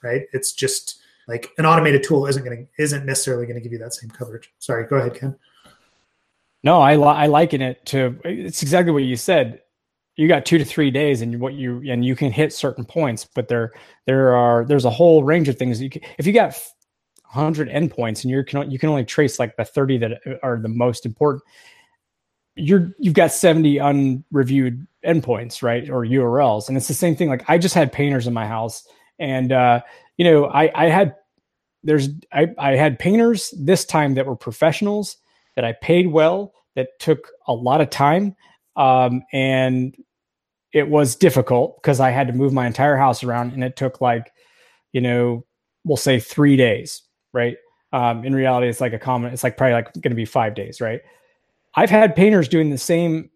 [0.03, 0.23] right?
[0.33, 3.79] It's just like an automated tool isn't going to isn't necessarily going to give you
[3.79, 4.53] that same coverage.
[4.59, 5.37] Sorry, go ahead, Ken.
[6.63, 9.61] No, I li- I liken it to it's exactly what you said
[10.17, 13.27] you got two to three days and what you and you can hit certain points
[13.35, 13.73] but there
[14.07, 16.59] there are there's a whole range of things you can, if you got
[17.33, 20.69] 100 endpoints and you can you can only trace like the 30 that are the
[20.69, 21.43] most important
[22.55, 27.45] you're you've got 70 unreviewed endpoints right or urls and it's the same thing like
[27.49, 28.87] i just had painters in my house
[29.19, 29.81] and uh
[30.17, 31.15] you know i i had
[31.83, 35.17] there's i i had painters this time that were professionals
[35.55, 38.37] that i paid well that took a lot of time
[38.77, 39.97] um, and
[40.73, 44.01] it was difficult because I had to move my entire house around and it took
[44.01, 44.33] like,
[44.93, 45.45] you know,
[45.85, 47.03] we'll say three days,
[47.33, 47.57] right?
[47.93, 50.55] Um, in reality, it's like a common, it's like probably like going to be five
[50.55, 51.01] days, right?
[51.75, 53.31] I've had painters doing the same,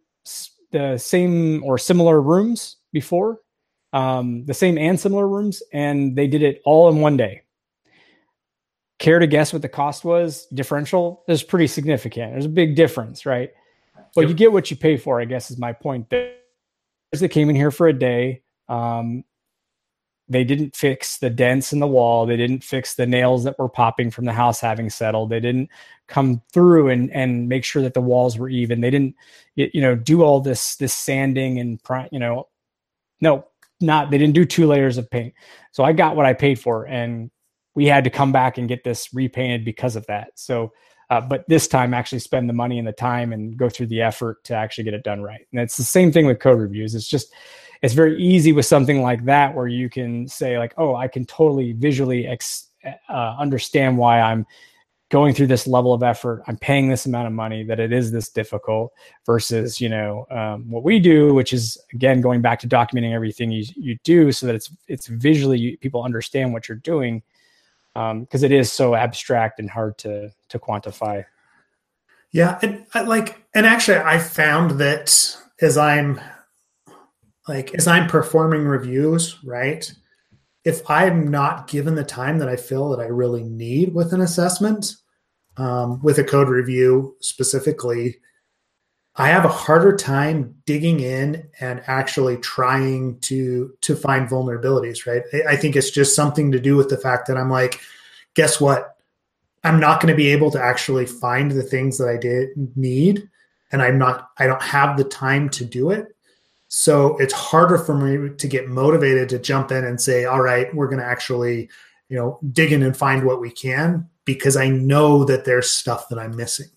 [0.71, 3.39] the same or similar rooms before,
[3.93, 7.43] um, the same and similar rooms, and they did it all in one day.
[8.99, 10.47] Care to guess what the cost was?
[10.47, 12.33] Differential is pretty significant.
[12.33, 13.51] There's a big difference, right?
[14.15, 16.11] But you get what you pay for, I guess is my point.
[16.11, 16.35] There
[17.19, 18.43] they came in here for a day.
[18.69, 19.25] Um,
[20.29, 22.25] they didn't fix the dents in the wall.
[22.25, 25.31] They didn't fix the nails that were popping from the house having settled.
[25.31, 25.71] They didn't
[26.07, 28.81] come through and and make sure that the walls were even.
[28.81, 29.17] They didn't,
[29.57, 31.81] you know, do all this this sanding and
[32.13, 32.47] you know,
[33.21, 33.47] no,
[33.81, 34.11] not.
[34.11, 35.35] They didn't do two layers of paint.
[35.73, 37.31] So I got what I paid for, and
[37.75, 40.31] we had to come back and get this repainted because of that.
[40.35, 40.73] So
[41.11, 44.01] uh, but this time actually spend the money and the time and go through the
[44.01, 45.45] effort to actually get it done right.
[45.53, 46.95] And it's the same thing with code reviews.
[46.95, 47.35] It's just
[47.83, 51.27] it's very easy with something like that where you can say like, oh, I can
[51.27, 52.69] totally visually ex-
[53.09, 54.47] uh, understand why I'm
[55.11, 56.43] going through this level of effort.
[56.47, 58.93] I'm paying this amount of money that it is this difficult
[59.27, 63.51] versus you know um, what we do, which is again going back to documenting everything
[63.51, 67.23] you you do so that it's it's visually people understand what you're doing
[67.95, 71.25] because um, it is so abstract and hard to to quantify.
[72.33, 76.21] Yeah, and like, and actually, I found that as I'm
[77.49, 79.93] like as I'm performing reviews, right?
[80.65, 84.21] If I'm not given the time that I feel that I really need with an
[84.21, 84.95] assessment,
[85.57, 88.17] um, with a code review specifically,
[89.17, 95.07] I have a harder time digging in and actually trying to to find vulnerabilities.
[95.07, 95.23] Right?
[95.47, 97.81] I, think it's just something to do with the fact that I'm like,
[98.35, 98.97] guess what?
[99.63, 103.29] I'm not going to be able to actually find the things that I did need,
[103.73, 104.31] and I'm not.
[104.39, 106.07] I don't have the time to do it.
[106.73, 110.73] So it's harder for me to get motivated to jump in and say, "All right,
[110.73, 111.69] we're going to actually,
[112.09, 116.09] you know, dig in and find what we can," because I know that there's stuff
[116.09, 116.69] that I'm missing.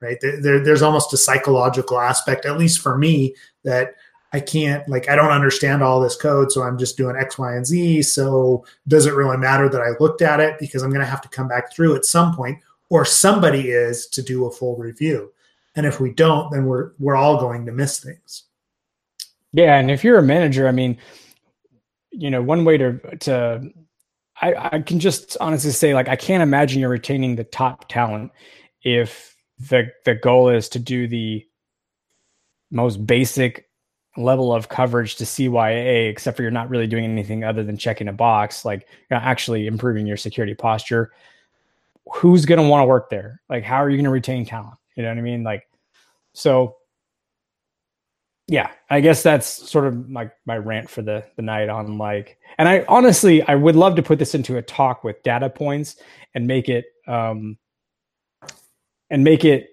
[0.00, 0.18] Right?
[0.20, 3.94] There, there's almost a psychological aspect, at least for me, that
[4.32, 7.54] I can't like I don't understand all this code, so I'm just doing X, Y,
[7.54, 8.02] and Z.
[8.02, 11.20] So does it really matter that I looked at it because I'm going to have
[11.22, 15.30] to come back through at some point, or somebody is to do a full review.
[15.76, 18.44] And if we don't, then we're we're all going to miss things.
[19.52, 20.96] Yeah, and if you're a manager, I mean,
[22.10, 23.70] you know, one way to to
[24.40, 28.32] I, I can just honestly say like I can't imagine you're retaining the top talent
[28.82, 31.46] if the the goal is to do the
[32.70, 33.68] most basic
[34.16, 38.08] level of coverage to CYA, except for you're not really doing anything other than checking
[38.08, 41.12] a box, like actually improving your security posture.
[42.14, 43.40] Who's going to want to work there?
[43.48, 44.74] Like, how are you going to retain talent?
[44.96, 45.44] You know what I mean?
[45.44, 45.68] Like,
[46.34, 46.76] so
[48.52, 52.36] yeah, I guess that's sort of my my rant for the the night on like,
[52.58, 55.96] and I honestly I would love to put this into a talk with data points
[56.34, 57.56] and make it um
[59.08, 59.70] and make it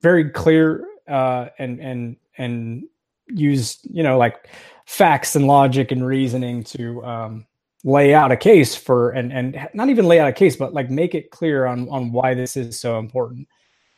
[0.00, 2.84] very clear uh, and and and
[3.28, 4.48] use you know like
[4.86, 7.46] facts and logic and reasoning to um,
[7.84, 10.88] lay out a case for and and not even lay out a case but like
[10.88, 13.46] make it clear on on why this is so important.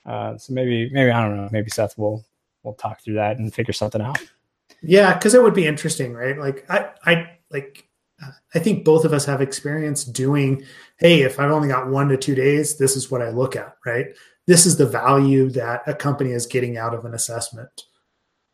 [0.05, 2.25] Uh, so maybe maybe i don't know maybe seth will
[2.63, 4.19] will talk through that and figure something out.
[4.83, 6.39] Yeah because it would be interesting right?
[6.39, 7.89] Like i i like
[8.55, 10.65] i think both of us have experience doing
[10.99, 13.77] hey if i've only got one to two days this is what i look at
[13.87, 14.07] right?
[14.47, 17.83] This is the value that a company is getting out of an assessment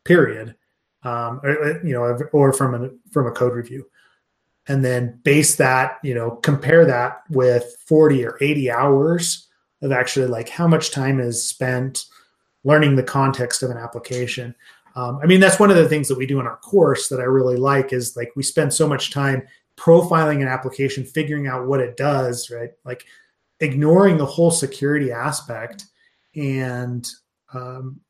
[0.05, 0.57] period.
[1.05, 3.87] Um, or, you know or from a from a code review.
[4.67, 9.47] And then base that, you know, compare that with 40 or 80 hours
[9.83, 12.07] of actually like how much time is spent
[12.65, 14.55] learning the context of an application.
[14.97, 17.21] Um, I mean, that's one of the things that we do in our course that
[17.21, 19.47] I really like is like we spend so much time
[19.77, 22.71] profiling an application, figuring out what it does, right?
[22.85, 23.05] Like
[23.61, 25.87] ignoring the whole security aspect
[26.37, 27.09] and
[27.53, 28.01] um,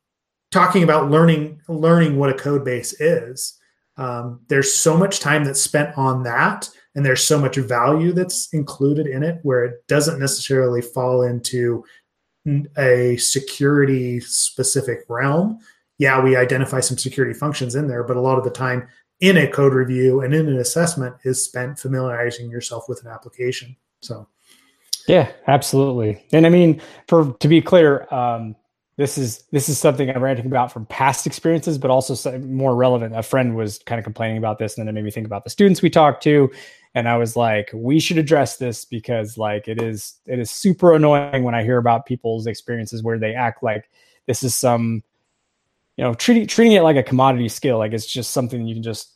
[0.51, 3.59] talking about learning learning what a code base is
[3.97, 8.53] um, there's so much time that's spent on that and there's so much value that's
[8.53, 11.85] included in it where it doesn't necessarily fall into
[12.77, 15.59] a security specific realm
[15.99, 18.87] yeah we identify some security functions in there but a lot of the time
[19.21, 23.77] in a code review and in an assessment is spent familiarizing yourself with an application.
[24.03, 24.29] So
[25.09, 26.27] yeah absolutely.
[26.33, 28.57] And i mean for to be clear um,
[28.97, 33.17] this is this is something I'm ranting about from past experiences, but also more relevant.
[33.17, 35.45] A friend was kind of complaining about this, and then it made me think about
[35.45, 36.51] the students we talked to,
[36.95, 40.95] and I was like, we should address this because like it is it is super
[40.95, 43.91] annoying when I hear about people's experiences where they act like
[44.27, 45.03] this is some,
[45.97, 48.83] you know, treating treating it like a commodity skill, like it's just something you can
[48.85, 49.11] just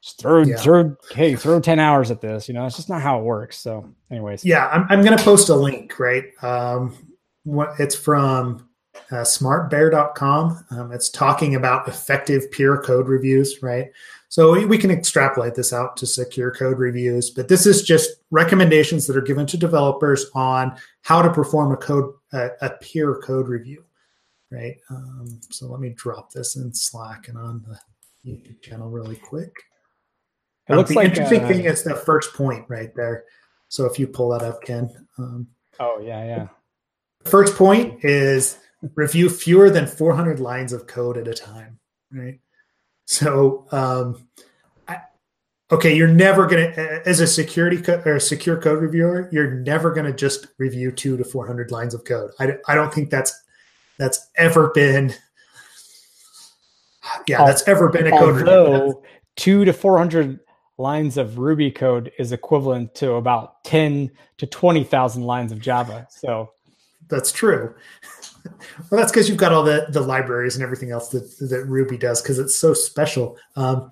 [0.00, 0.56] just throw yeah.
[0.56, 2.66] throw hey throw 10 hours at this you know?
[2.66, 3.56] It's just not how it works.
[3.56, 4.44] So anyways.
[4.44, 6.24] Yeah i'm, I'm gonna post a link right?
[6.42, 7.11] Um
[7.44, 8.68] what it's from
[9.10, 10.64] uh, smartbear.com.
[10.70, 13.90] Um, it's talking about effective peer code reviews, right?
[14.28, 18.10] So we, we can extrapolate this out to secure code reviews, but this is just
[18.30, 23.16] recommendations that are given to developers on how to perform a code a, a peer
[23.16, 23.84] code review,
[24.50, 24.76] right?
[24.88, 27.78] Um, so let me drop this in Slack and on the
[28.30, 29.52] YouTube channel really quick.
[30.68, 33.24] It um, looks the like interesting uh, thing is the first point right there.
[33.68, 34.88] So if you pull that up, Ken.
[35.18, 35.46] Um,
[35.78, 36.48] oh yeah, yeah.
[37.24, 38.58] First point is
[38.94, 41.78] review fewer than 400 lines of code at a time,
[42.12, 42.40] right?
[43.04, 44.26] So, um,
[44.88, 44.98] I,
[45.70, 49.50] okay, you're never going to, as a security co- or a secure code reviewer, you're
[49.50, 52.30] never going to just review two to 400 lines of code.
[52.40, 53.40] I, I don't think that's,
[53.98, 55.14] that's ever been,
[57.28, 59.02] yeah, that's ever been a code Although review.
[59.36, 60.40] two to 400
[60.78, 66.06] lines of Ruby code is equivalent to about 10 to 20,000 lines of Java.
[66.10, 66.52] So,
[67.12, 67.74] that's true.
[68.90, 71.96] well, that's because you've got all the the libraries and everything else that that Ruby
[71.96, 73.38] does because it's so special.
[73.54, 73.90] Um,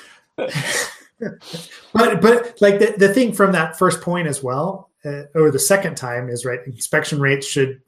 [0.36, 0.60] but
[1.92, 5.96] but like the, the thing from that first point as well, uh, or the second
[5.96, 6.60] time is right.
[6.66, 7.80] Inspection rates should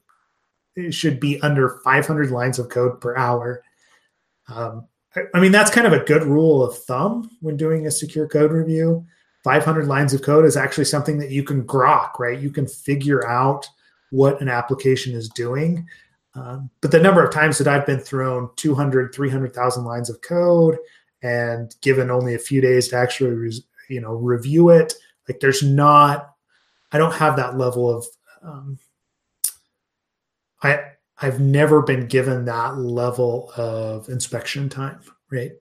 [0.89, 3.61] should be under 500 lines of code per hour.
[4.47, 7.91] Um, I, I mean that's kind of a good rule of thumb when doing a
[7.91, 9.05] secure code review.
[9.43, 12.39] 500 lines of code is actually something that you can grok, right?
[12.39, 13.69] You can figure out
[14.11, 15.87] what an application is doing.
[16.35, 20.77] Um, but the number of times that I've been thrown 200, 300,000 lines of code
[21.21, 23.51] and given only a few days to actually,
[23.89, 24.93] you know, review it,
[25.27, 26.33] like there's not,
[26.91, 28.05] I don't have that level of,
[28.41, 28.79] um,
[30.63, 30.81] I,
[31.21, 35.01] I've never been given that level of inspection time,
[35.31, 35.51] right?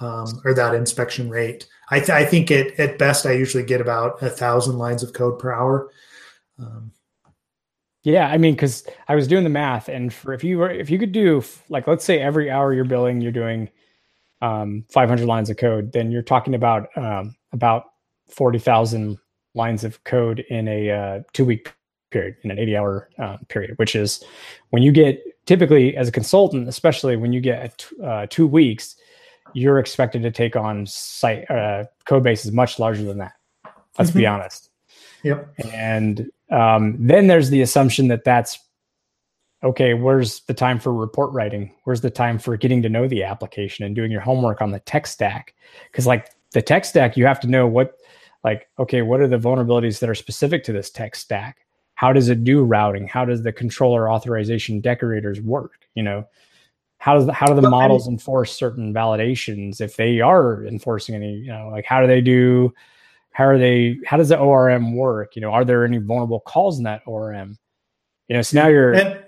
[0.00, 1.68] Um, or that inspection rate.
[1.90, 5.12] I, th- I think it, at best, I usually get about a thousand lines of
[5.12, 5.90] code per hour.
[6.58, 6.92] Um,
[8.06, 10.90] yeah, I mean, because I was doing the math, and for if you were if
[10.90, 13.68] you could do like let's say every hour you're billing, you're doing
[14.40, 17.86] um, 500 lines of code, then you're talking about um, about
[18.28, 19.18] 40,000
[19.54, 21.74] lines of code in a uh, two week
[22.12, 24.22] period, in an 80 hour uh, period, which is
[24.70, 28.94] when you get typically as a consultant, especially when you get uh, two weeks,
[29.52, 33.32] you're expected to take on site uh, code bases much larger than that.
[33.98, 34.20] Let's mm-hmm.
[34.20, 34.70] be honest.
[35.26, 35.54] Yep.
[35.72, 38.60] And um, then there's the assumption that that's
[39.64, 39.94] okay.
[39.94, 41.74] Where's the time for report writing?
[41.82, 44.78] Where's the time for getting to know the application and doing your homework on the
[44.80, 45.54] tech stack?
[45.90, 47.96] Because like the tech stack, you have to know what,
[48.44, 51.66] like, okay, what are the vulnerabilities that are specific to this tech stack?
[51.96, 53.08] How does it do routing?
[53.08, 55.88] How does the controller authorization decorators work?
[55.96, 56.28] You know,
[56.98, 61.32] how does the, how do the models enforce certain validations if they are enforcing any?
[61.32, 62.72] You know, like how do they do
[63.36, 66.78] how are they how does the orm work you know are there any vulnerable calls
[66.78, 67.58] in that orm
[68.28, 69.22] you know so now you're and,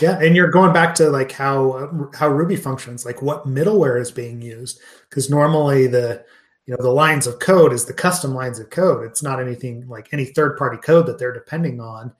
[0.00, 4.10] Yeah, and you're going back to like how how Ruby functions, like what middleware is
[4.10, 6.24] being used, because normally the
[6.66, 9.06] you know the lines of code is the custom lines of code.
[9.06, 12.12] It's not anything like any third party code that they're depending on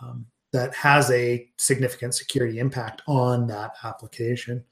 [0.00, 4.64] um, that has a significant security impact on that application.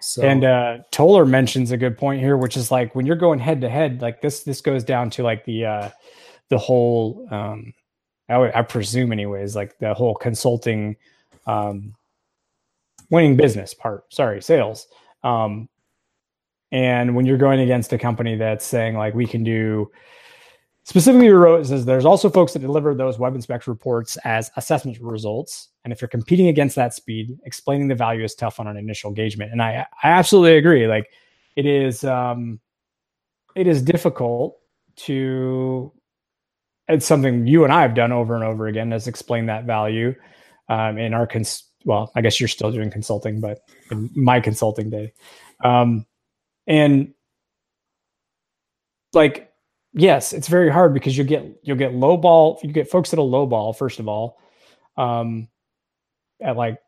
[0.00, 0.22] So.
[0.22, 3.60] And uh, Toller mentions a good point here, which is like when you're going head
[3.62, 5.90] to head, like this this goes down to like the uh,
[6.48, 7.72] the whole um,
[8.28, 10.96] I, would, I presume anyways, like the whole consulting
[11.46, 11.94] um,
[13.10, 14.12] winning business part.
[14.12, 14.86] Sorry, sales.
[15.24, 15.68] Um,
[16.70, 19.90] and when you're going against a company that's saying like we can do
[20.88, 25.68] specifically you wrote says there's also folks that deliver those WebInspect reports as assessment results.
[25.84, 29.10] And if you're competing against that speed, explaining the value is tough on an initial
[29.10, 29.52] engagement.
[29.52, 30.86] And I I absolutely agree.
[30.86, 31.10] Like
[31.56, 32.58] it is um
[33.54, 34.56] it is difficult
[34.96, 35.92] to
[36.88, 40.14] it's something you and I have done over and over again is explain that value
[40.70, 43.58] um, in our cons- well, I guess you're still doing consulting, but
[43.90, 45.12] in my consulting day,
[45.62, 46.06] um,
[46.66, 47.12] and
[49.12, 49.47] like
[49.92, 53.18] yes, it's very hard because you get you'll get low ball, you get folks at
[53.18, 54.38] a low ball first of all,
[54.96, 55.48] um,
[56.40, 56.78] at like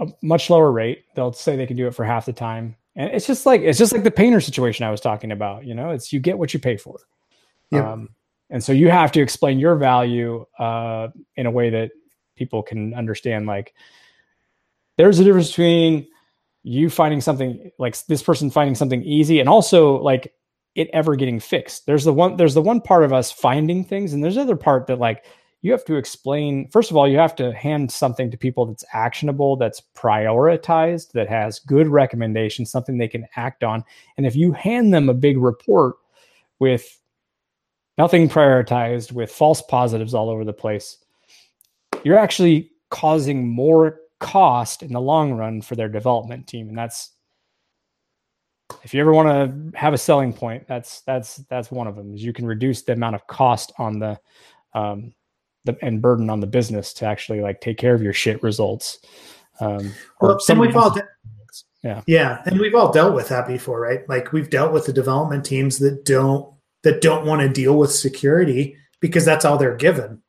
[0.00, 1.04] a much lower rate.
[1.14, 3.78] They'll say they can do it for half the time, and it's just like it's
[3.78, 5.64] just like the painter situation I was talking about.
[5.64, 7.00] You know, it's you get what you pay for.
[7.70, 7.84] Yep.
[7.84, 8.08] Um,
[8.50, 11.90] and so you have to explain your value uh, in a way that
[12.36, 13.74] people can understand like
[14.98, 16.06] there's a difference between
[16.62, 20.34] you finding something like this person finding something easy and also like
[20.74, 21.86] it ever getting fixed.
[21.86, 24.56] There's the one there's the one part of us finding things and there's the other
[24.56, 25.24] part that like
[25.60, 28.84] you have to explain first of all you have to hand something to people that's
[28.92, 33.84] actionable that's prioritized that has good recommendations something they can act on.
[34.16, 35.96] And if you hand them a big report
[36.58, 37.00] with
[37.98, 40.98] nothing prioritized with false positives all over the place
[42.04, 46.68] you're actually causing more cost in the long run for their development team.
[46.68, 47.10] And that's
[48.82, 52.14] if you ever want to have a selling point that's that's that's one of them
[52.14, 54.18] is you can reduce the amount of cost on the
[54.74, 55.12] um
[55.64, 58.98] the and burden on the business to actually like take care of your shit results
[59.60, 61.06] um well, and we've all de-
[61.82, 64.92] yeah yeah and we've all dealt with that before right like we've dealt with the
[64.92, 66.52] development teams that don't
[66.82, 70.20] that don't want to deal with security because that's all they're given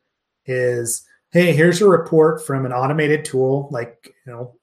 [0.45, 3.67] is hey, here's a report from an automated tool.
[3.71, 4.55] Like, you know,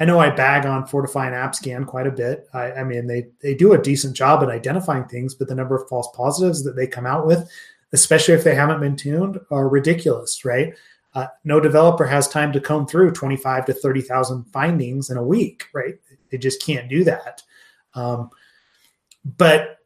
[0.00, 2.48] I know I bag on Fortify and AppScan quite a bit.
[2.54, 5.76] I, I, mean, they they do a decent job at identifying things, but the number
[5.76, 7.48] of false positives that they come out with,
[7.92, 10.74] especially if they haven't been tuned, are ridiculous, right?
[11.14, 15.64] Uh, no developer has time to comb through 25 to 30,000 findings in a week,
[15.74, 15.96] right?
[16.30, 17.42] They just can't do that.
[17.94, 18.30] Um,
[19.36, 19.79] but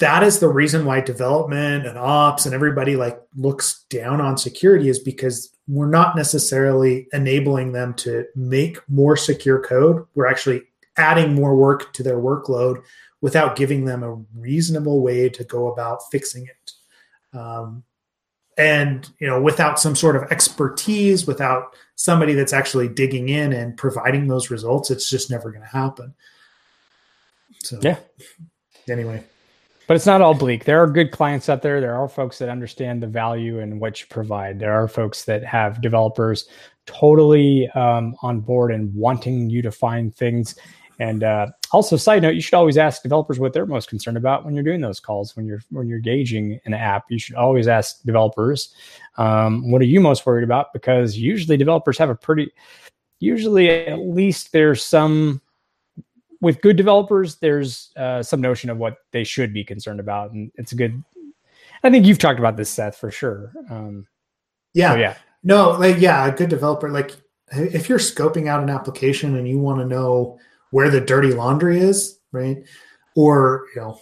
[0.00, 4.88] that is the reason why development and ops and everybody like looks down on security
[4.90, 10.04] is because we're not necessarily enabling them to make more secure code.
[10.14, 10.62] We're actually
[10.98, 12.82] adding more work to their workload
[13.22, 17.38] without giving them a reasonable way to go about fixing it.
[17.38, 17.82] Um,
[18.58, 23.74] and you know, without some sort of expertise, without somebody that's actually digging in and
[23.78, 26.14] providing those results, it's just never going to happen.
[27.62, 27.96] So yeah.
[28.86, 29.24] Anyway,
[29.92, 30.64] but it's not all bleak.
[30.64, 31.78] There are good clients out there.
[31.78, 34.58] There are folks that understand the value and what you provide.
[34.58, 36.48] There are folks that have developers
[36.86, 40.54] totally um, on board and wanting you to find things.
[40.98, 44.46] And uh, also, side note, you should always ask developers what they're most concerned about
[44.46, 45.36] when you're doing those calls.
[45.36, 48.74] When you're when you're gauging an app, you should always ask developers,
[49.18, 52.50] um, "What are you most worried about?" Because usually developers have a pretty,
[53.20, 55.42] usually at least there's some
[56.42, 60.50] with good developers, there's uh, some notion of what they should be concerned about, and
[60.56, 61.02] it's a good.
[61.84, 63.52] I think you've talked about this, Seth, for sure.
[63.70, 64.06] Um,
[64.74, 66.90] yeah, so yeah, no, like yeah, a good developer.
[66.90, 67.16] Like
[67.52, 70.38] if you're scoping out an application and you want to know
[70.70, 72.58] where the dirty laundry is, right?
[73.14, 74.00] Or you know,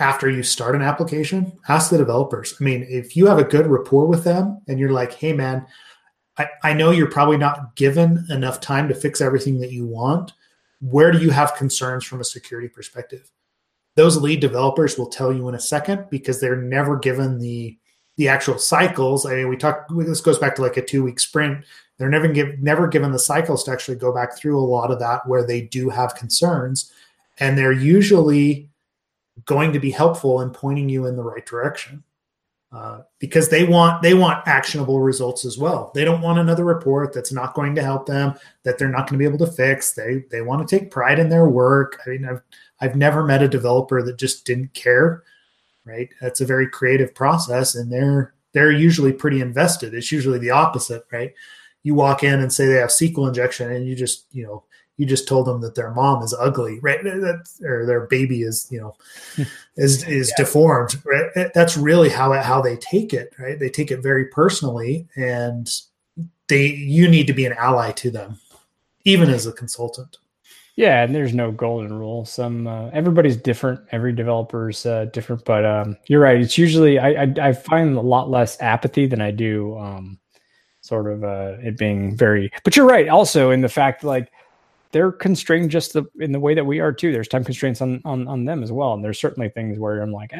[0.00, 2.54] after you start an application, ask the developers.
[2.60, 5.66] I mean, if you have a good rapport with them and you're like, hey man,
[6.36, 10.32] I, I know you're probably not given enough time to fix everything that you want
[10.80, 13.30] where do you have concerns from a security perspective?
[13.96, 17.76] Those lead developers will tell you in a second because they're never given the
[18.16, 19.24] the actual cycles.
[19.24, 19.86] I mean, we talk.
[19.88, 21.64] This goes back to like a two week sprint.
[21.96, 24.98] They're never give, never given the cycles to actually go back through a lot of
[25.00, 26.92] that where they do have concerns,
[27.38, 28.70] and they're usually
[29.44, 32.02] going to be helpful in pointing you in the right direction.
[32.72, 35.90] Uh, because they want they want actionable results as well.
[35.92, 39.14] They don't want another report that's not going to help them, that they're not going
[39.14, 39.92] to be able to fix.
[39.92, 42.00] They they want to take pride in their work.
[42.06, 42.42] I mean, I've
[42.80, 45.24] I've never met a developer that just didn't care.
[45.84, 46.10] Right?
[46.20, 49.92] That's a very creative process, and they're they're usually pretty invested.
[49.92, 51.34] It's usually the opposite, right?
[51.82, 54.64] you walk in and say they have SQL injection, and you just you know
[55.00, 57.00] you just told them that their mom is ugly, right?
[57.62, 58.94] or their baby is, you know,
[59.76, 60.44] is is yeah.
[60.44, 61.50] deformed, right?
[61.54, 63.58] That's really how it, how they take it, right?
[63.58, 65.72] They take it very personally, and
[66.48, 68.38] they you need to be an ally to them,
[69.06, 70.18] even as a consultant.
[70.76, 72.26] Yeah, and there's no golden rule.
[72.26, 73.80] Some uh, everybody's different.
[73.92, 76.38] Every developer's uh, different, but um, you're right.
[76.38, 80.18] It's usually I, I, I find a lot less apathy than I do um,
[80.82, 82.52] sort of uh, it being very.
[82.64, 83.08] But you're right.
[83.08, 84.30] Also, in the fact like
[84.92, 87.12] they're constrained just the, in the way that we are too.
[87.12, 90.12] There's time constraints on on on them as well, and there's certainly things where I'm
[90.12, 90.32] like.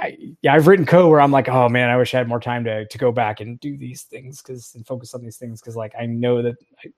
[0.00, 2.38] I, yeah, I've written code where I'm like, oh man, I wish I had more
[2.38, 5.60] time to to go back and do these things because and focus on these things
[5.60, 6.92] because like I know that I,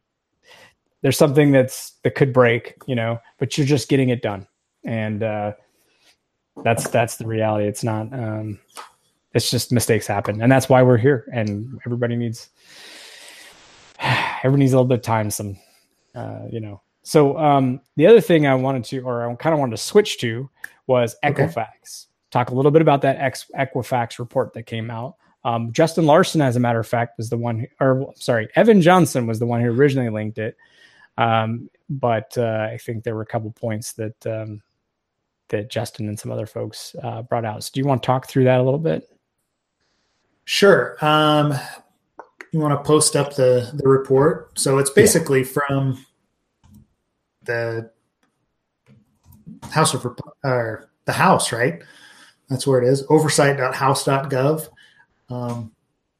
[1.00, 4.46] there's something that's that could break, you know, but you're just getting it done,
[4.84, 5.52] and uh,
[6.62, 7.66] that's that's the reality.
[7.66, 8.12] It's not.
[8.12, 8.58] Um,
[9.32, 11.26] it's just mistakes happen, and that's why we're here.
[11.32, 12.50] And everybody needs
[14.00, 15.30] everybody needs a little bit of time.
[15.30, 15.56] Some
[16.20, 16.80] uh, you know.
[17.02, 20.18] So um, the other thing I wanted to, or I kind of wanted to switch
[20.18, 20.48] to,
[20.86, 21.56] was Equifax.
[21.56, 22.06] Okay.
[22.30, 25.16] Talk a little bit about that Ex- Equifax report that came out.
[25.42, 28.82] Um, Justin Larson, as a matter of fact, was the one, who, or sorry, Evan
[28.82, 30.56] Johnson was the one who originally linked it.
[31.16, 34.62] Um, but uh, I think there were a couple points that um,
[35.48, 37.64] that Justin and some other folks uh, brought out.
[37.64, 39.08] So, do you want to talk through that a little bit?
[40.44, 40.96] Sure.
[41.04, 41.54] Um,
[42.52, 44.58] you want to post up the the report.
[44.58, 45.46] So it's basically yeah.
[45.46, 46.06] from
[47.44, 47.90] the
[49.70, 51.82] House of Rep or the House, right?
[52.48, 53.04] That's where it is.
[53.08, 54.68] Oversight.house.gov.
[55.28, 55.72] Um,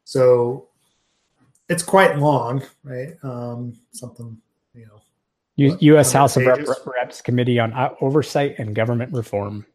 [0.05, 0.69] so
[1.69, 3.15] it's quite long, right?
[3.23, 4.41] Um, something
[4.75, 5.01] you know.
[5.57, 6.13] U- U.S.
[6.13, 9.67] House of Rep- Reps Committee on Oversight and Government Reform.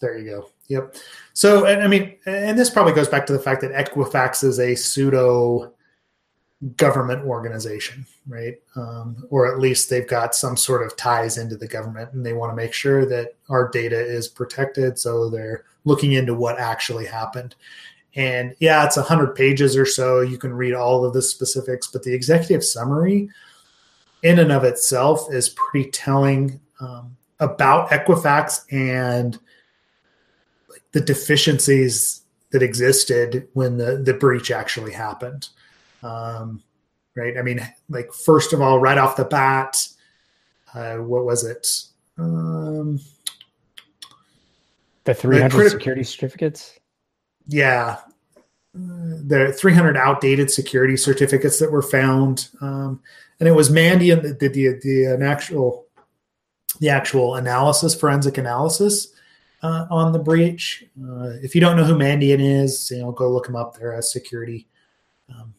[0.00, 0.50] There you go.
[0.68, 0.96] Yep.
[1.32, 4.74] So, I mean, and this probably goes back to the fact that Equifax is a
[4.74, 5.72] pseudo
[6.76, 8.56] government organization, right?
[8.74, 12.32] Um, or at least they've got some sort of ties into the government and they
[12.32, 14.98] want to make sure that our data is protected.
[14.98, 17.54] So they're looking into what actually happened.
[18.16, 20.20] And yeah, it's 100 pages or so.
[20.20, 23.28] You can read all of the specifics, but the executive summary
[24.24, 29.38] in and of itself is pretty telling um, about Equifax and
[30.92, 35.48] the deficiencies that existed when the, the breach actually happened.
[36.02, 36.62] Um,
[37.14, 37.36] right.
[37.36, 39.86] I mean, like first of all, right off the bat,
[40.74, 41.82] uh, what was it?
[42.18, 43.00] Um,
[45.04, 46.78] the 300 security certificates.
[47.46, 47.96] Yeah.
[48.74, 52.48] the 300 outdated security certificates that were found.
[52.60, 53.00] Um,
[53.40, 55.86] and it was Mandiant that did the, the, an actual,
[56.80, 59.08] the actual analysis, forensic analysis
[59.62, 60.84] uh, on the breach.
[61.02, 63.76] Uh, if you don't know who Mandiant is, you know, go look them up.
[63.76, 64.66] They're a security
[65.30, 65.54] um,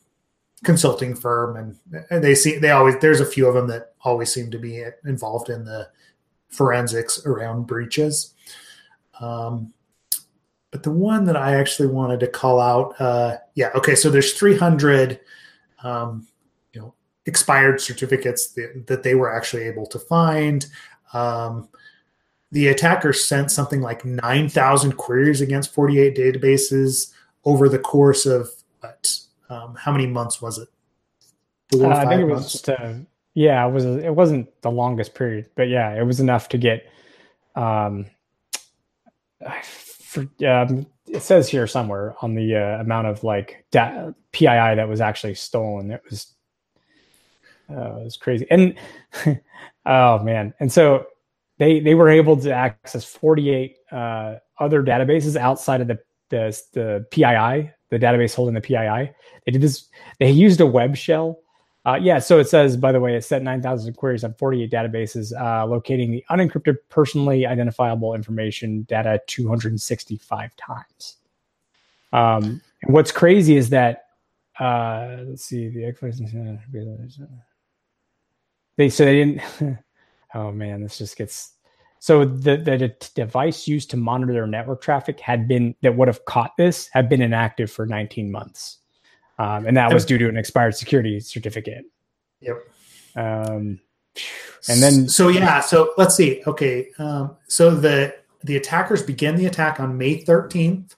[0.64, 1.78] consulting firm,
[2.10, 4.84] and, they see they always there's a few of them that always seem to be
[5.06, 5.90] involved in the
[6.50, 8.34] forensics around breaches.
[9.20, 9.74] Um,
[10.72, 14.34] but the one that I actually wanted to call out, uh, yeah, okay, so there's
[14.34, 15.20] 300,
[15.84, 16.28] um,
[16.74, 16.94] you know,
[17.26, 20.68] expired certificates that, that, they were actually able to find.
[21.14, 21.70] Um,
[22.52, 27.14] the attackers sent something like 9,000 queries against 48 databases
[27.46, 28.50] over the course of
[28.80, 29.20] what
[29.50, 30.68] um, how many months was it?
[31.72, 32.94] Four, uh, I think it was just, uh,
[33.34, 33.86] yeah, it was.
[33.86, 36.90] It wasn't the longest period, but yeah, it was enough to get.
[37.56, 38.06] Um,
[39.64, 44.88] for, um, it says here somewhere on the uh, amount of like da- PII that
[44.88, 45.92] was actually stolen.
[45.92, 46.34] It was,
[47.70, 48.76] uh, it was crazy, and
[49.86, 51.06] oh man, and so
[51.60, 57.06] they they were able to access 48 uh, other databases outside of the the, the
[57.12, 59.12] PII, the database holding the PII.
[59.46, 59.88] They did this.
[60.20, 61.40] They used a web shell.
[61.86, 65.32] Uh, yeah, so it says, by the way, it sent 9,000 queries on 48 databases,
[65.40, 71.18] uh, locating the unencrypted, personally identifiable information data 265 times.
[72.12, 74.08] Um, what's crazy is that,
[74.60, 75.86] uh, let's see, the
[78.80, 79.42] they so they didn't.
[80.34, 81.54] oh man, this just gets
[82.00, 86.24] so the, the device used to monitor their network traffic had been that would have
[86.26, 88.78] caught this had been inactive for 19 months,
[89.38, 91.86] um, and that was due to an expired security certificate.
[92.40, 92.58] Yep.
[93.18, 93.80] Um,
[94.70, 96.42] and then so yeah, so let's see.
[96.48, 100.96] Okay, um, so the the attackers began the attack on May 13th,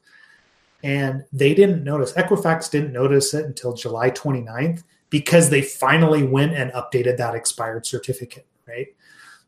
[0.83, 2.13] and they didn't notice.
[2.13, 7.87] Equifax didn't notice it until July 29th because they finally went and updated that expired
[7.87, 8.45] certificate.
[8.67, 8.87] Right.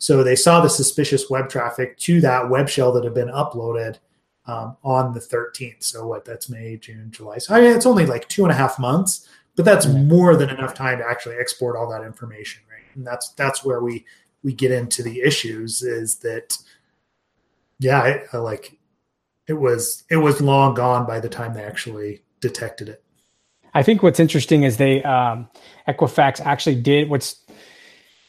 [0.03, 3.99] So they saw the suspicious web traffic to that web shell that had been uploaded
[4.45, 5.81] um, on the 13th.
[5.81, 6.25] So what?
[6.25, 7.37] That's May, June, July.
[7.37, 10.49] So I mean, it's only like two and a half months, but that's more than
[10.49, 12.83] enough time to actually export all that information, right?
[12.97, 14.05] And that's that's where we
[14.43, 16.57] we get into the issues is that
[17.79, 18.77] yeah, I, I like
[19.47, 23.01] it was it was long gone by the time they actually detected it.
[23.73, 25.49] I think what's interesting is they um,
[25.87, 27.42] Equifax actually did what's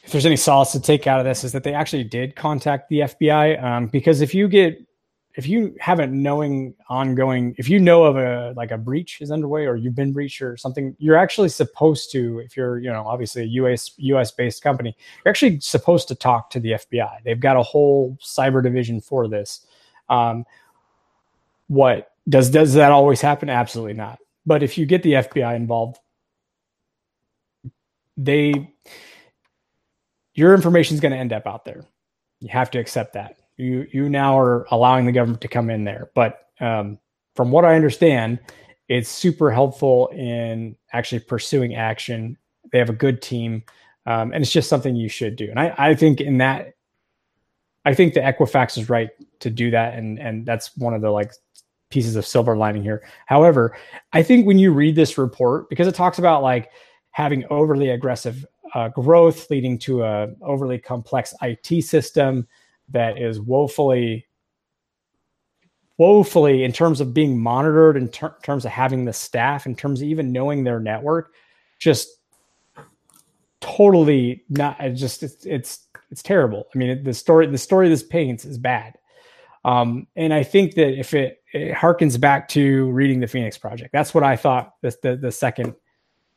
[0.05, 2.89] if there's any solace to take out of this is that they actually did contact
[2.89, 4.81] the FBI um, because if you get
[5.35, 9.67] if you haven't knowing ongoing if you know of a like a breach is underway
[9.67, 13.43] or you've been breached or something you're actually supposed to if you're you know obviously
[13.43, 14.95] a us us based company
[15.25, 19.27] you're actually supposed to talk to the fbi they've got a whole cyber division for
[19.29, 19.67] this.
[20.09, 20.45] Um,
[21.69, 23.49] what does does that always happen?
[23.49, 24.19] Absolutely not.
[24.47, 25.99] But if you get the fbi involved
[28.17, 28.73] they
[30.35, 31.85] your information is going to end up out there
[32.41, 35.85] you have to accept that you you now are allowing the government to come in
[35.85, 36.11] there.
[36.15, 36.99] But um,
[37.35, 38.39] from what I understand,
[38.89, 42.37] it's super helpful in actually pursuing action.
[42.73, 43.63] They have a good team,
[44.07, 45.49] um, and it's just something you should do.
[45.49, 46.75] And I, I think in that,
[47.85, 49.11] I think the Equifax is right
[49.41, 51.33] to do that, and and that's one of the like
[51.91, 53.07] pieces of silver lining here.
[53.27, 53.77] However,
[54.13, 56.71] I think when you read this report, because it talks about like
[57.13, 58.45] having overly aggressive
[58.75, 62.47] uh, growth leading to a overly complex IT system,
[62.91, 64.27] that is woefully
[65.97, 70.03] woefully in terms of being monitored in ter- terms of having the staff in terms
[70.03, 71.33] of even knowing their network
[71.79, 72.09] just
[73.61, 76.65] totally not just it's it's, it's terrible.
[76.75, 78.95] I mean the story the story this paints is bad.
[79.65, 83.95] Um, and i think that if it, it harkens back to reading the phoenix project
[83.95, 85.75] that's what i thought the, the, the second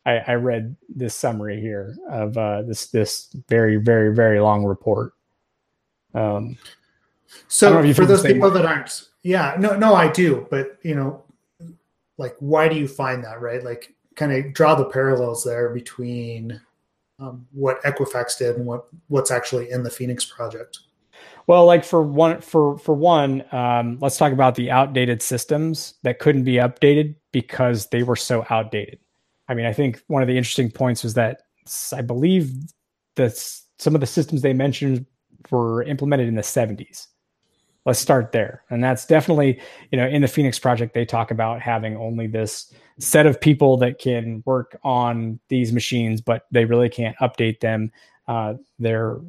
[0.07, 5.13] I, I, read this summary here of uh, this this very very very long report
[6.13, 6.57] um,
[7.47, 11.23] so for those people that aren't, yeah, no, no, I do, but you know,
[12.17, 13.63] like, why do you find that, right?
[13.63, 16.59] Like, kind of draw the parallels there between
[17.19, 20.79] um, what Equifax did and what what's actually in the Phoenix project.
[21.45, 26.19] Well, like for one, for for one, um, let's talk about the outdated systems that
[26.19, 28.99] couldn't be updated because they were so outdated.
[29.47, 31.43] I mean, I think one of the interesting points was that
[31.93, 32.51] I believe
[33.15, 33.37] that
[33.79, 35.05] some of the systems they mentioned
[35.51, 37.07] were implemented in the 70s.
[37.85, 38.63] Let's start there.
[38.69, 42.73] And that's definitely, you know, in the Phoenix project, they talk about having only this
[42.99, 47.91] set of people that can work on these machines, but they really can't update them.
[48.27, 49.19] Uh, they're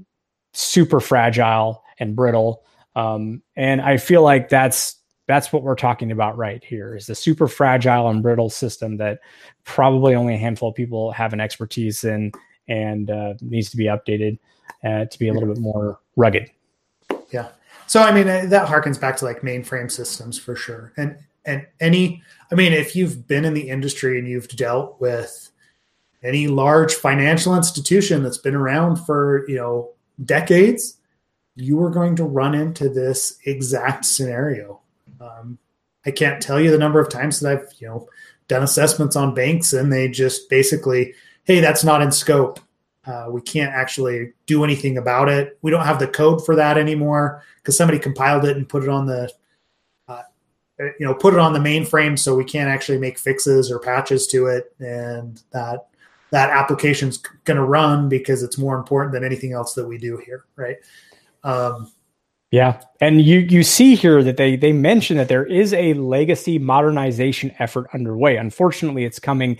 [0.54, 2.64] super fragile and brittle.
[2.96, 4.96] Um, and I feel like that's
[5.28, 9.20] that's what we're talking about right here is the super fragile and brittle system that
[9.64, 12.32] probably only a handful of people have an expertise in
[12.66, 14.38] and uh, needs to be updated
[14.84, 16.50] uh, to be a little bit more rugged.
[17.30, 17.48] Yeah.
[17.86, 20.92] So I mean uh, that harkens back to like mainframe systems for sure.
[20.96, 25.50] And and any I mean if you've been in the industry and you've dealt with
[26.22, 29.90] any large financial institution that's been around for, you know,
[30.24, 30.96] decades,
[31.54, 34.80] you are going to run into this exact scenario.
[35.20, 35.58] Um,
[36.06, 38.08] I can't tell you the number of times that I've, you know,
[38.48, 41.14] done assessments on banks and they just basically,
[41.44, 42.60] hey, that's not in scope.
[43.04, 45.58] Uh, we can't actually do anything about it.
[45.62, 48.88] We don't have the code for that anymore because somebody compiled it and put it
[48.88, 49.32] on the,
[50.08, 50.22] uh,
[50.78, 54.26] you know, put it on the mainframe, so we can't actually make fixes or patches
[54.28, 55.88] to it, and that
[56.30, 60.18] that application's going to run because it's more important than anything else that we do
[60.18, 60.76] here, right?
[61.44, 61.90] Um,
[62.50, 66.58] yeah, and you you see here that they they mention that there is a legacy
[66.58, 68.36] modernization effort underway.
[68.36, 69.58] Unfortunately, it's coming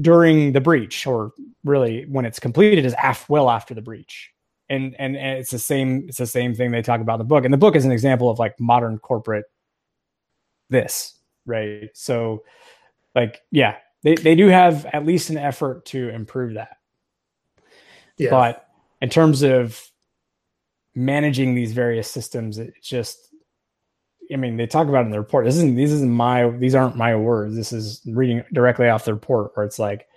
[0.00, 1.32] during the breach, or
[1.64, 4.30] really when it's completed, is af- well after the breach.
[4.68, 7.24] And, and and it's the same it's the same thing they talk about in the
[7.24, 7.44] book.
[7.44, 9.46] And the book is an example of like modern corporate
[10.70, 11.90] this, right?
[11.94, 12.44] So
[13.14, 16.76] like yeah, they, they do have at least an effort to improve that.
[18.18, 18.30] Yeah.
[18.30, 18.68] But
[19.00, 19.80] in terms of
[20.96, 23.28] managing these various systems, it just
[24.32, 25.44] I mean, they talk about in the report.
[25.44, 27.54] This isn't these isn't my these aren't my words.
[27.54, 30.08] This is reading directly off the report where it's like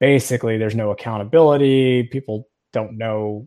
[0.00, 2.04] basically there's no accountability.
[2.04, 3.46] People don't know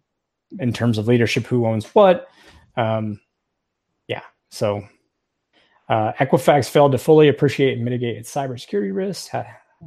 [0.60, 2.28] in terms of leadership who owns what.
[2.78, 3.20] Um,
[4.08, 4.22] yeah,
[4.52, 4.84] so
[5.90, 9.34] uh, Equifax failed to fully appreciate and mitigate its cybersecurity risks.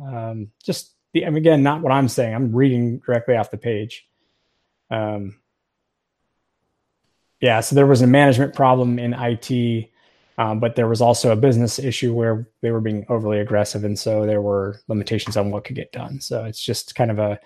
[0.01, 2.35] Um, just the, mean, again, not what I'm saying.
[2.35, 4.07] I'm reading directly off the page.
[4.91, 5.41] Um,
[7.41, 9.91] yeah, so there was a management problem in IT
[10.39, 13.99] um, but there was also a business issue where they were being overly aggressive, and
[13.99, 16.21] so there were limitations on what could get done.
[16.21, 17.41] So it's just kind of a,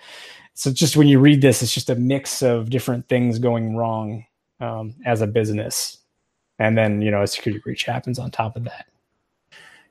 [0.53, 4.26] so just when you read this, it's just a mix of different things going wrong
[4.61, 5.99] um, as a business,
[6.59, 8.84] and then you know a security breach happens on top of that.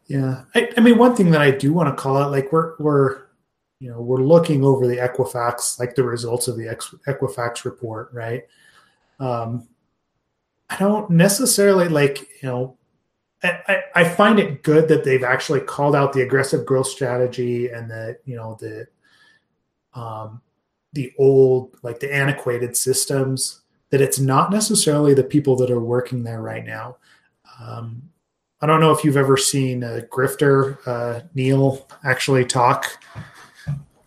[0.05, 2.75] Yeah, I, I mean, one thing that I do want to call out, like we're
[2.77, 3.23] we're
[3.79, 6.65] you know we're looking over the Equifax, like the results of the
[7.07, 8.43] Equifax report, right?
[9.19, 9.67] Um,
[10.71, 12.77] I don't necessarily like you know.
[13.43, 17.89] I, I find it good that they've actually called out the aggressive growth strategy and
[17.89, 18.87] the you know the
[19.99, 20.41] um,
[20.93, 26.23] the old like the antiquated systems that it's not necessarily the people that are working
[26.23, 26.97] there right now
[27.59, 28.03] um,
[28.61, 33.03] I don't know if you've ever seen a grifter, uh, Neil, actually talk.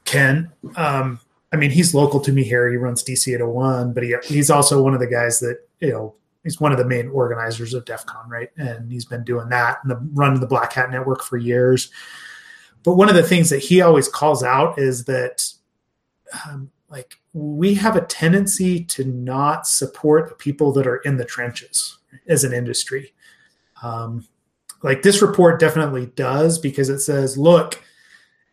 [0.05, 1.19] Ken, um,
[1.53, 2.71] I mean, he's local to me here.
[2.71, 6.15] He runs DC 801, but he, he's also one of the guys that, you know,
[6.45, 8.51] he's one of the main organizers of DEF CON, right?
[8.57, 11.91] And he's been doing that and the running the Black Hat Network for years.
[12.85, 15.51] But one of the things that he always calls out is that,
[16.47, 21.25] um, like, we have a tendency to not support the people that are in the
[21.25, 23.15] trenches as an industry.
[23.83, 24.29] Um,
[24.83, 27.83] like this report definitely does because it says, look,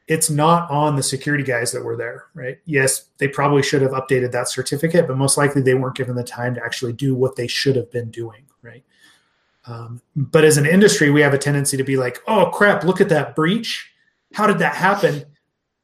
[0.08, 2.58] it's not on the security guys that were there, right?
[2.66, 6.24] Yes, they probably should have updated that certificate, but most likely they weren't given the
[6.24, 8.84] time to actually do what they should have been doing, right?
[9.66, 13.00] Um, but as an industry, we have a tendency to be like, oh crap, look
[13.00, 13.92] at that breach.
[14.34, 15.24] How did that happen?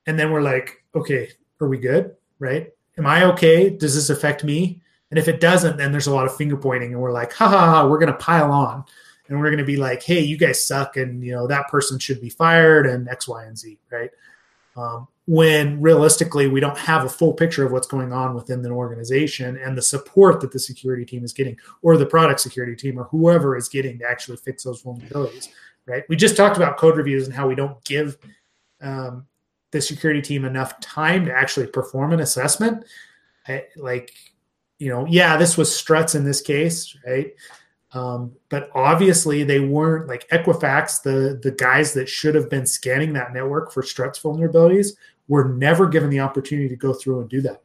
[0.08, 1.30] And then we're like, okay,
[1.62, 2.16] are we good?
[2.40, 2.72] Right?
[2.98, 3.70] Am I okay?
[3.70, 4.82] Does this affect me?
[5.10, 7.48] And if it doesn't, then there's a lot of finger pointing, and we're like, ha
[7.48, 8.84] ha ha, we're going to pile on
[9.28, 12.00] and we're going to be like, hey, you guys suck, and you know that person
[12.00, 14.10] should be fired, and X, Y, and Z, right?
[14.76, 18.70] Um, when realistically we don't have a full picture of what's going on within the
[18.70, 23.00] organization and the support that the security team is getting, or the product security team,
[23.00, 25.50] or whoever is getting to actually fix those vulnerabilities,
[25.86, 26.04] right?
[26.08, 28.18] We just talked about code reviews and how we don't give
[28.82, 29.26] um,
[29.72, 32.86] the security team enough time to actually perform an assessment.
[33.48, 34.14] I, like,
[34.80, 37.34] you know, yeah, this was struts in this case, right?
[37.94, 43.14] Um, but obviously, they weren't like Equifax, the the guys that should have been scanning
[43.14, 44.90] that network for struts vulnerabilities,
[45.28, 47.62] were never given the opportunity to go through and do that.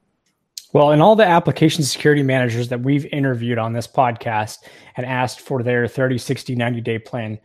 [0.73, 4.59] Well, and all the application security managers that we've interviewed on this podcast
[4.97, 7.39] and asked for their 30, 60, 90 day plan,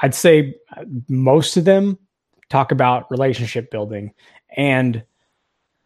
[0.00, 0.54] I'd say
[1.08, 1.98] most of them
[2.48, 4.12] talk about relationship building.
[4.56, 5.02] And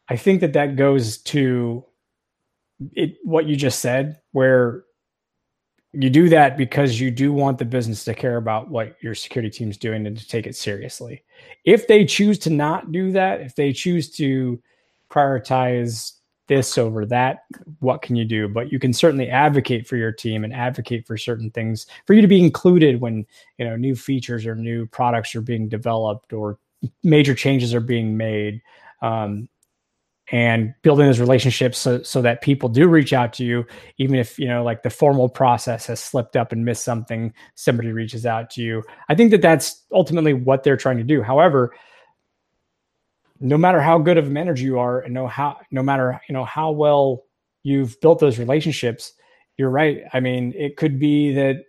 [0.09, 1.85] I think that that goes to
[2.93, 4.85] it, what you just said, where
[5.93, 9.51] you do that because you do want the business to care about what your security
[9.51, 11.25] team's doing and to take it seriously.
[11.65, 14.61] If they choose to not do that, if they choose to
[15.11, 16.13] prioritize
[16.47, 17.45] this over that,
[17.81, 18.49] what can you do?
[18.49, 22.23] But you can certainly advocate for your team and advocate for certain things for you
[22.23, 23.27] to be included when,
[23.59, 26.59] you know, new features or new products are being developed or
[27.03, 28.63] major changes are being made.
[29.03, 29.49] Um,
[30.33, 33.67] and building those relationships so, so that people do reach out to you
[33.99, 37.93] even if you know like the formal process has slipped up and missed something somebody
[37.93, 38.83] reaches out to you.
[39.09, 41.23] I think that that's ultimately what they're trying to do.
[41.23, 41.75] However
[43.41, 46.33] no matter how good of a manager you are and no how no matter you
[46.33, 47.25] know how well
[47.63, 49.15] you've built those relationships
[49.57, 50.05] you're right.
[50.15, 51.65] I mean it could be that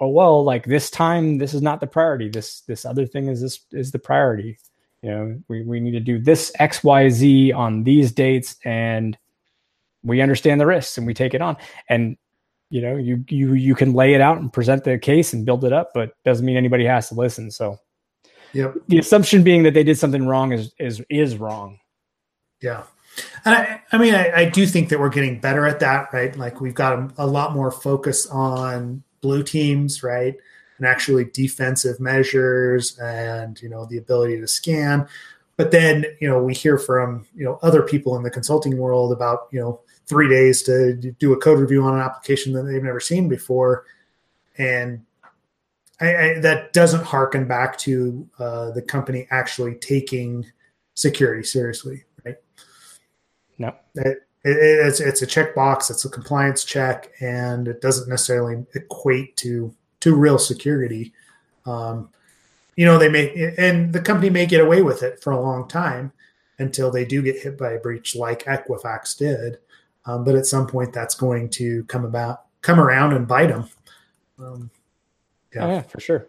[0.00, 2.28] oh well like this time this is not the priority.
[2.28, 4.58] This this other thing is this is the priority
[5.02, 9.18] you know we, we need to do this xyz on these dates and
[10.06, 11.56] we understand the risks and we take it on.
[11.90, 12.16] And
[12.70, 15.64] you know you you you can lay it out and present the case and build
[15.64, 17.50] it up but doesn't mean anybody has to listen.
[17.50, 17.78] So
[18.52, 18.74] yep.
[18.88, 21.78] the assumption being that they did something wrong is is is wrong.
[22.62, 22.84] Yeah.
[23.44, 26.36] And I, I mean I, I do think that we're getting better at that right?
[26.36, 30.36] Like we've got a, a lot more focus on blue teams right
[30.78, 35.08] and actually defensive measures and you know the ability to scan.
[35.56, 39.12] But then you know we hear from you know other people in the consulting world
[39.12, 42.82] about you know three days to do a code review on an application that they've
[42.82, 43.84] never seen before.
[44.56, 45.04] And
[46.00, 50.46] I, I, that doesn't harken back to uh, the company actually taking
[50.94, 52.36] security seriously right?
[53.58, 53.74] No.
[53.94, 54.56] It, it,
[54.86, 60.14] it's, it's a checkbox it's a compliance check and it doesn't necessarily equate to to
[60.14, 61.12] real security.
[61.64, 62.10] Um,
[62.76, 65.66] you know, they may, and the company may get away with it for a long
[65.66, 66.12] time
[66.58, 69.58] until they do get hit by a breach like Equifax did.
[70.04, 73.68] Um, but at some point, that's going to come about, come around and bite them.
[74.38, 74.70] Um,
[75.54, 75.64] yeah.
[75.64, 76.26] Oh, yeah, for sure.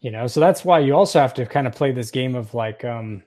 [0.00, 2.54] You know, so that's why you also have to kind of play this game of
[2.54, 3.22] like, um,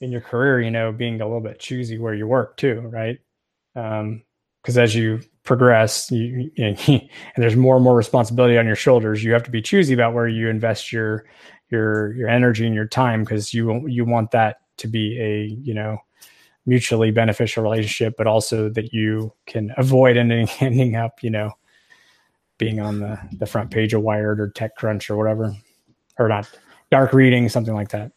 [0.00, 3.18] in your career, you know, being a little bit choosy where you work too, right?
[3.74, 4.22] Um,
[4.60, 8.76] because as you progress you, you know, and there's more and more responsibility on your
[8.76, 11.24] shoulders you have to be choosy about where you invest your
[11.70, 15.72] your your energy and your time because you you want that to be a you
[15.72, 15.96] know
[16.66, 21.50] mutually beneficial relationship but also that you can avoid ending ending up you know
[22.58, 25.54] being on the the front page of wired or techcrunch or whatever
[26.18, 26.50] or not
[26.90, 28.12] dark reading, something like that.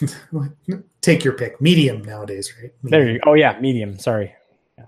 [1.00, 1.60] Take your pick.
[1.60, 2.72] Medium nowadays, right?
[2.82, 2.90] Medium.
[2.90, 3.20] There you.
[3.20, 3.30] go.
[3.30, 3.98] Oh yeah, medium.
[3.98, 4.34] Sorry.
[4.78, 4.84] Yeah.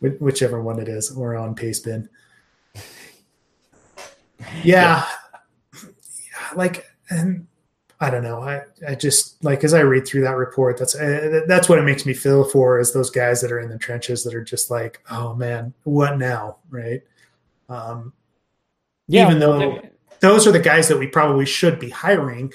[0.00, 2.08] Whichever one it is, or on Pastebin.
[4.64, 5.06] Yeah, yeah.
[6.56, 7.46] like and
[8.00, 8.40] I don't know.
[8.40, 11.84] I, I just like as I read through that report, that's uh, that's what it
[11.84, 14.70] makes me feel for is those guys that are in the trenches that are just
[14.70, 17.02] like, oh man, what now, right?
[17.68, 18.14] Um,
[19.06, 19.82] yeah, even though
[20.20, 22.52] those are the guys that we probably should be hiring.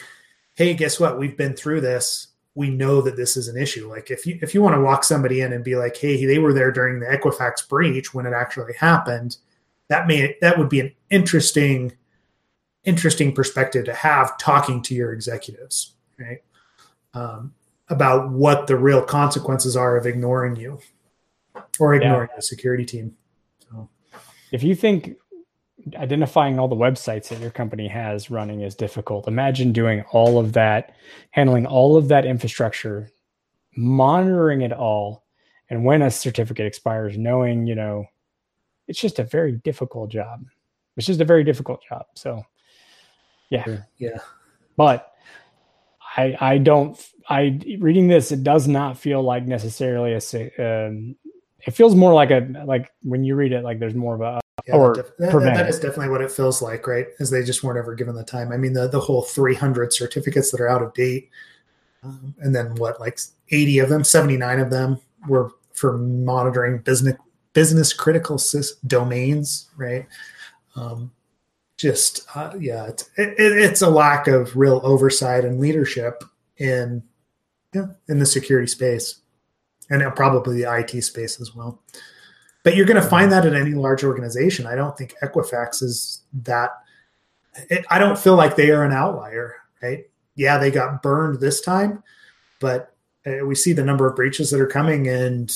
[0.56, 1.20] Hey, guess what?
[1.20, 2.28] We've been through this.
[2.56, 3.90] We know that this is an issue.
[3.90, 6.40] Like if you if you want to walk somebody in and be like, hey, they
[6.40, 9.38] were there during the Equifax breach when it actually happened,
[9.90, 11.92] that may that would be an interesting
[12.86, 16.44] interesting perspective to have talking to your executives, right?
[17.14, 17.54] Um,
[17.90, 20.80] about what the real consequences are of ignoring you
[21.80, 22.36] or ignoring yeah.
[22.36, 23.16] the security team.
[23.60, 23.90] So.
[24.52, 25.16] If you think
[25.96, 30.54] identifying all the websites that your company has running is difficult, imagine doing all of
[30.54, 30.96] that,
[31.32, 33.12] handling all of that infrastructure,
[33.76, 35.24] monitoring it all,
[35.70, 38.06] and when a certificate expires, knowing, you know,
[38.88, 40.46] it's just a very difficult job.
[40.98, 42.06] It's just a very difficult job.
[42.14, 42.44] So
[43.50, 43.78] yeah.
[43.98, 44.18] Yeah.
[44.78, 45.14] But
[46.18, 51.16] I I don't I reading this it does not feel like necessarily a um,
[51.66, 54.40] it feels more like a like when you read it like there's more of a
[54.68, 57.08] yeah, or that, that is definitely what it feels like, right?
[57.20, 58.52] As they just weren't ever given the time.
[58.52, 61.30] I mean, the the whole 300 certificates that are out of date,
[62.04, 63.20] um, and then what, like
[63.52, 67.16] 80 of them, 79 of them were for monitoring business
[67.54, 68.40] business critical
[68.88, 70.08] domains, right?
[70.76, 71.12] Um,
[71.78, 76.24] just uh, yeah, it's, it, it's a lack of real oversight and leadership
[76.58, 77.04] in
[77.74, 79.22] yeah, in the security space,
[79.90, 81.82] and probably the IT space as well.
[82.66, 84.66] But you're going to find that in any large organization.
[84.66, 86.72] I don't think Equifax is that.
[87.70, 90.06] It, I don't feel like they are an outlier, right?
[90.34, 92.04] Yeah, they got burned this time,
[92.60, 92.94] but
[93.26, 95.56] uh, we see the number of breaches that are coming, and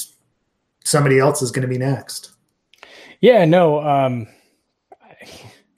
[0.85, 2.31] somebody else is going to be next.
[3.21, 3.81] Yeah, no.
[3.81, 4.27] Um,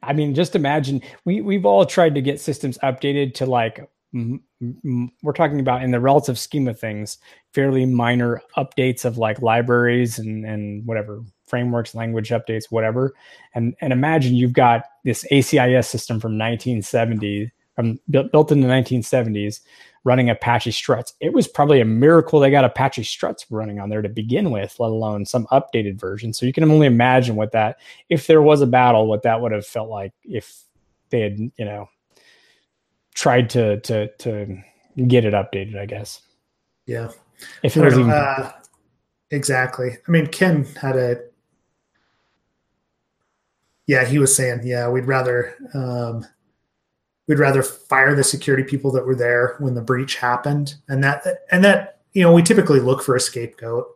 [0.04, 5.34] I mean, just imagine we we've all tried to get systems updated to like we're
[5.34, 7.18] talking about in the relative scheme of things,
[7.54, 13.14] fairly minor updates of like libraries and and whatever frameworks, language updates, whatever.
[13.56, 18.68] And and imagine you've got this ACIS system from 1970 from built, built in the
[18.68, 19.62] 1970s
[20.04, 21.14] running Apache struts.
[21.20, 24.80] It was probably a miracle they got Apache struts running on there to begin with,
[24.80, 26.34] let alone some updated version.
[26.34, 27.78] So you can only imagine what that,
[28.10, 30.64] if there was a battle, what that would have felt like if
[31.12, 31.88] they had, you know,
[33.14, 34.58] tried to to to
[35.08, 35.78] get it updated.
[35.78, 36.22] I guess.
[36.86, 37.10] Yeah.
[37.64, 38.12] If it was even.
[38.12, 38.52] Uh,
[39.32, 39.98] exactly.
[40.08, 41.22] I mean, Ken had a.
[43.88, 45.56] Yeah, he was saying, yeah, we'd rather.
[45.74, 46.26] Um,
[47.28, 51.24] we'd rather fire the security people that were there when the breach happened and that
[51.50, 53.88] and that you know we typically look for a scapegoat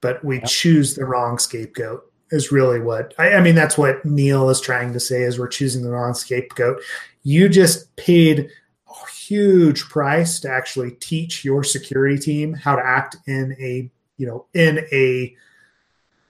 [0.00, 0.46] but we yep.
[0.46, 4.92] choose the wrong scapegoat is really what I, I, mean that's what neil is trying
[4.92, 6.80] to say is we're choosing the wrong scapegoat.
[7.22, 8.50] You just paid
[8.88, 14.26] a huge price to actually teach your security team how to act in a you
[14.26, 15.34] know in a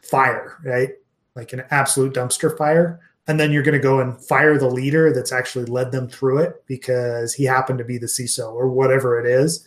[0.02, 0.90] fire right?
[1.34, 3.00] Like an absolute dumpster fire.
[3.26, 6.38] And then you're going to go and fire the leader that's actually led them through
[6.38, 9.66] it because he happened to be the CISO or whatever it is.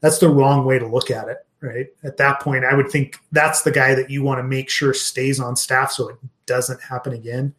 [0.00, 1.86] That's the wrong way to look at it, right?
[2.04, 4.92] At that point, I would think that's the guy that you want to make sure
[4.94, 7.54] stays on staff so it doesn't happen again.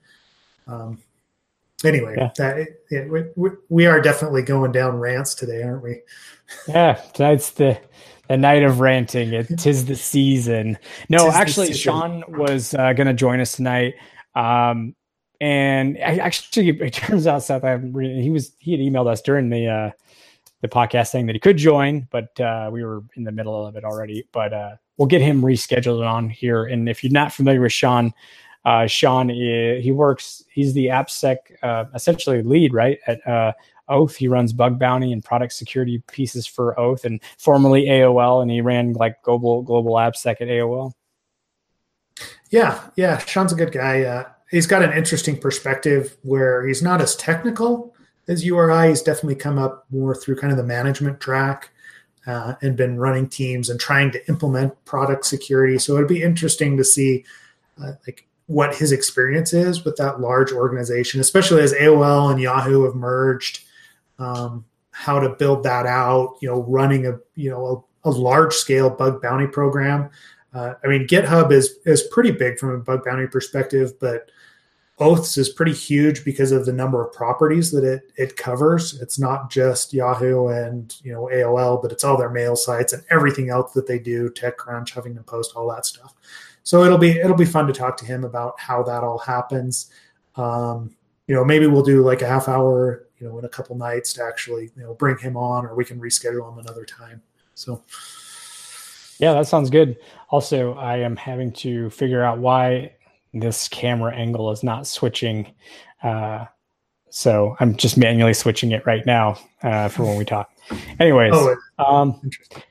[0.67, 0.99] Um,
[1.83, 2.31] anyway, yeah.
[2.37, 6.01] that yeah, we, we are definitely going down rants today, aren't we?
[6.65, 7.77] Yeah, tonight's the
[8.29, 9.33] the night of ranting.
[9.33, 10.77] It tis the season.
[11.09, 13.95] No, tis actually, Sean was uh, going to join us tonight.
[14.33, 14.95] Um,
[15.41, 19.49] and I, actually, it turns out Seth, I he was he had emailed us during
[19.49, 19.91] the uh,
[20.61, 23.75] the podcast saying that he could join, but uh, we were in the middle of
[23.75, 24.27] it already.
[24.31, 26.65] But uh, we'll get him rescheduled on here.
[26.65, 28.13] And if you're not familiar with Sean,
[28.65, 30.43] uh, Sean is, he works.
[30.49, 33.53] He's the AppSec uh, essentially lead, right at uh,
[33.87, 34.15] Oath.
[34.15, 38.61] He runs bug bounty and product security pieces for Oath, and formerly AOL, and he
[38.61, 40.93] ran like global global AppSec at AOL.
[42.49, 44.01] Yeah, yeah, Sean's a good guy.
[44.01, 47.93] Uh, he's got an interesting perspective where he's not as technical
[48.27, 48.89] as URI.
[48.89, 51.71] has definitely come up more through kind of the management track
[52.25, 55.77] uh, and been running teams and trying to implement product security.
[55.79, 57.23] So it'd be interesting to see
[57.81, 62.83] uh, like what his experience is with that large organization, especially as AOL and Yahoo
[62.83, 63.63] have merged.
[64.19, 64.65] Um,
[64.97, 68.89] how to build that out, you know, running a you know a, a large scale
[68.89, 70.09] bug bounty program.
[70.55, 74.31] Uh, I mean, GitHub is is pretty big from a bug bounty perspective, but
[74.99, 78.99] Oaths is pretty huge because of the number of properties that it it covers.
[78.99, 83.03] It's not just Yahoo and you know AOL, but it's all their mail sites and
[83.11, 86.15] everything else that they do, TechCrunch, Huffington Post, all that stuff.
[86.63, 89.91] So it'll be it'll be fun to talk to him about how that all happens.
[90.35, 90.95] Um,
[91.27, 94.13] you know, maybe we'll do like a half hour, you know, in a couple nights
[94.13, 97.21] to actually you know bring him on, or we can reschedule him another time.
[97.53, 97.83] So.
[99.19, 99.97] Yeah, that sounds good.
[100.29, 102.91] Also, I am having to figure out why
[103.33, 105.53] this camera angle is not switching.
[106.03, 106.45] Uh,
[107.09, 110.49] so I'm just manually switching it right now uh, for when we talk.
[110.99, 112.21] Anyways, oh, um,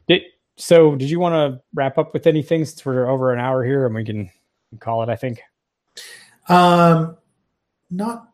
[0.06, 0.22] did,
[0.56, 3.86] so did you want to wrap up with anything since we're over an hour here
[3.86, 4.30] and we can
[4.78, 5.08] call it?
[5.08, 5.40] I think.
[6.48, 7.16] Um,
[7.90, 8.28] not.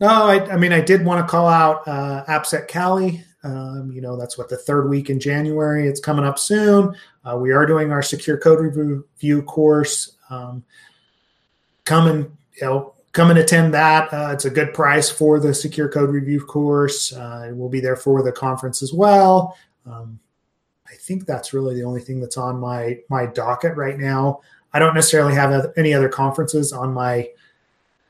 [0.00, 3.24] No, I, I mean I did want to call out uh, AppSec Cali.
[3.44, 5.88] Um, you know that's what the third week in January.
[5.88, 6.94] It's coming up soon.
[7.24, 10.16] Uh, we are doing our secure code review course.
[10.30, 10.64] Um,
[11.88, 12.24] come and
[12.60, 14.12] you know come and attend that.
[14.12, 17.12] Uh, it's a good price for the secure code review course.
[17.12, 19.56] Uh, we'll be there for the conference as well.
[19.86, 20.20] Um,
[20.86, 24.40] I think that's really the only thing that's on my my docket right now.
[24.74, 27.28] I don't necessarily have any other conferences on my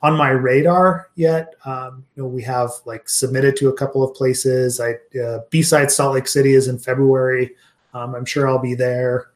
[0.01, 1.55] on my radar yet.
[1.65, 4.79] Um, you know, we have like submitted to a couple of places.
[4.79, 7.55] I uh, B-side Salt Lake City is in February.
[7.93, 9.29] Um, I'm sure I'll be there.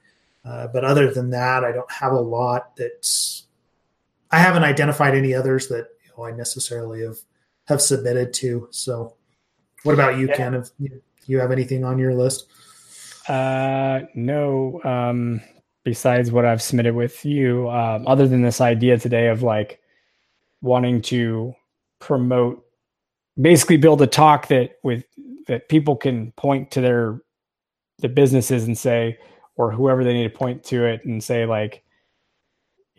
[0.45, 3.42] Uh, but other than that, I don't have a lot that's
[4.33, 7.17] I haven't identified any others that you know, I necessarily have
[7.67, 8.67] have submitted to.
[8.71, 9.15] So,
[9.83, 10.35] what about you, yeah.
[10.35, 10.53] Ken?
[10.55, 10.71] If
[11.27, 12.47] you have anything on your list?
[13.29, 14.81] Uh, no.
[14.83, 15.39] Um,
[15.83, 19.79] besides what I've submitted with you, um, other than this idea today of like
[20.61, 21.53] wanting to
[21.99, 22.65] promote,
[23.39, 25.05] basically build a talk that with
[25.47, 27.21] that people can point to their
[27.99, 29.19] the businesses and say,
[29.57, 31.83] or whoever they need to point to it and say like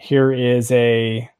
[0.05, 1.31] here is a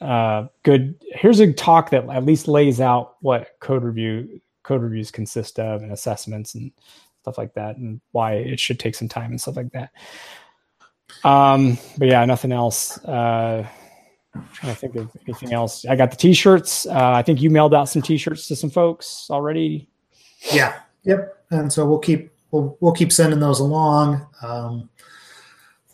[0.00, 5.10] uh, good here's a talk that at least lays out what code review code reviews
[5.10, 6.70] consist of and assessments and
[7.22, 9.90] stuff like that and why it should take some time and stuff like that.
[11.24, 13.02] Um but yeah nothing else.
[13.04, 13.66] Uh
[14.32, 15.84] I'm trying to think of anything else.
[15.86, 16.86] I got the t-shirts.
[16.86, 19.88] Uh, i think you mailed out some t-shirts to some folks already.
[20.52, 20.78] Yeah.
[21.02, 21.44] Yep.
[21.50, 24.24] And so we'll keep we'll, we'll keep sending those along.
[24.42, 24.88] Um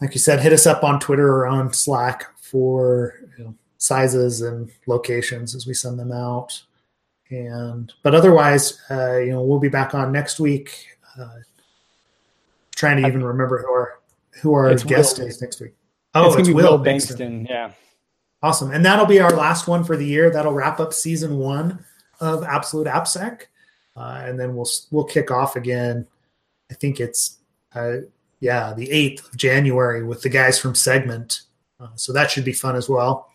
[0.03, 4.43] like you said, hit us up on Twitter or on Slack for you know, sizes
[4.43, 6.61] and locations as we send them out.
[7.31, 10.89] And but otherwise, uh, you know, we'll be back on next week.
[11.19, 11.39] Uh,
[12.75, 14.01] trying to even remember who our
[14.41, 15.27] who our guest Will.
[15.29, 15.73] is next week.
[16.15, 17.19] Oh, it's, it's Will, Will Bankston.
[17.19, 17.49] Bankston.
[17.49, 17.73] Yeah,
[18.43, 18.73] awesome.
[18.73, 20.31] And that'll be our last one for the year.
[20.31, 21.85] That'll wrap up season one
[22.21, 23.43] of Absolute AppSec,
[23.97, 26.09] uh, and then we'll we'll kick off again.
[26.71, 27.39] I think it's
[27.75, 27.99] uh,
[28.43, 31.43] yeah, the 8th of January with the guys from Segment.
[31.79, 33.31] Uh, so that should be fun as well.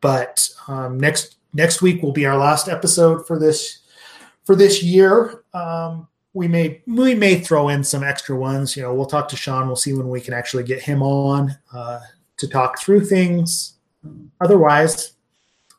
[0.00, 3.80] But um, next next week will be our last episode for this
[4.44, 5.42] for this year.
[5.52, 8.76] Um, we may we may throw in some extra ones.
[8.76, 9.66] You know, we'll talk to Sean.
[9.66, 11.98] We'll see when we can actually get him on uh,
[12.36, 13.74] to talk through things.
[14.40, 15.14] Otherwise,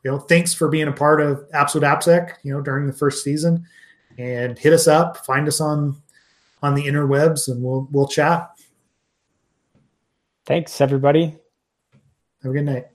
[0.04, 2.34] you know, thanks for being a part of Absolute AppSec.
[2.42, 3.66] You know, during the first season,
[4.18, 5.24] and hit us up.
[5.24, 5.96] Find us on
[6.64, 8.50] on the interwebs and we'll we'll chat.
[10.46, 11.36] Thanks everybody.
[12.42, 12.86] Have a good night.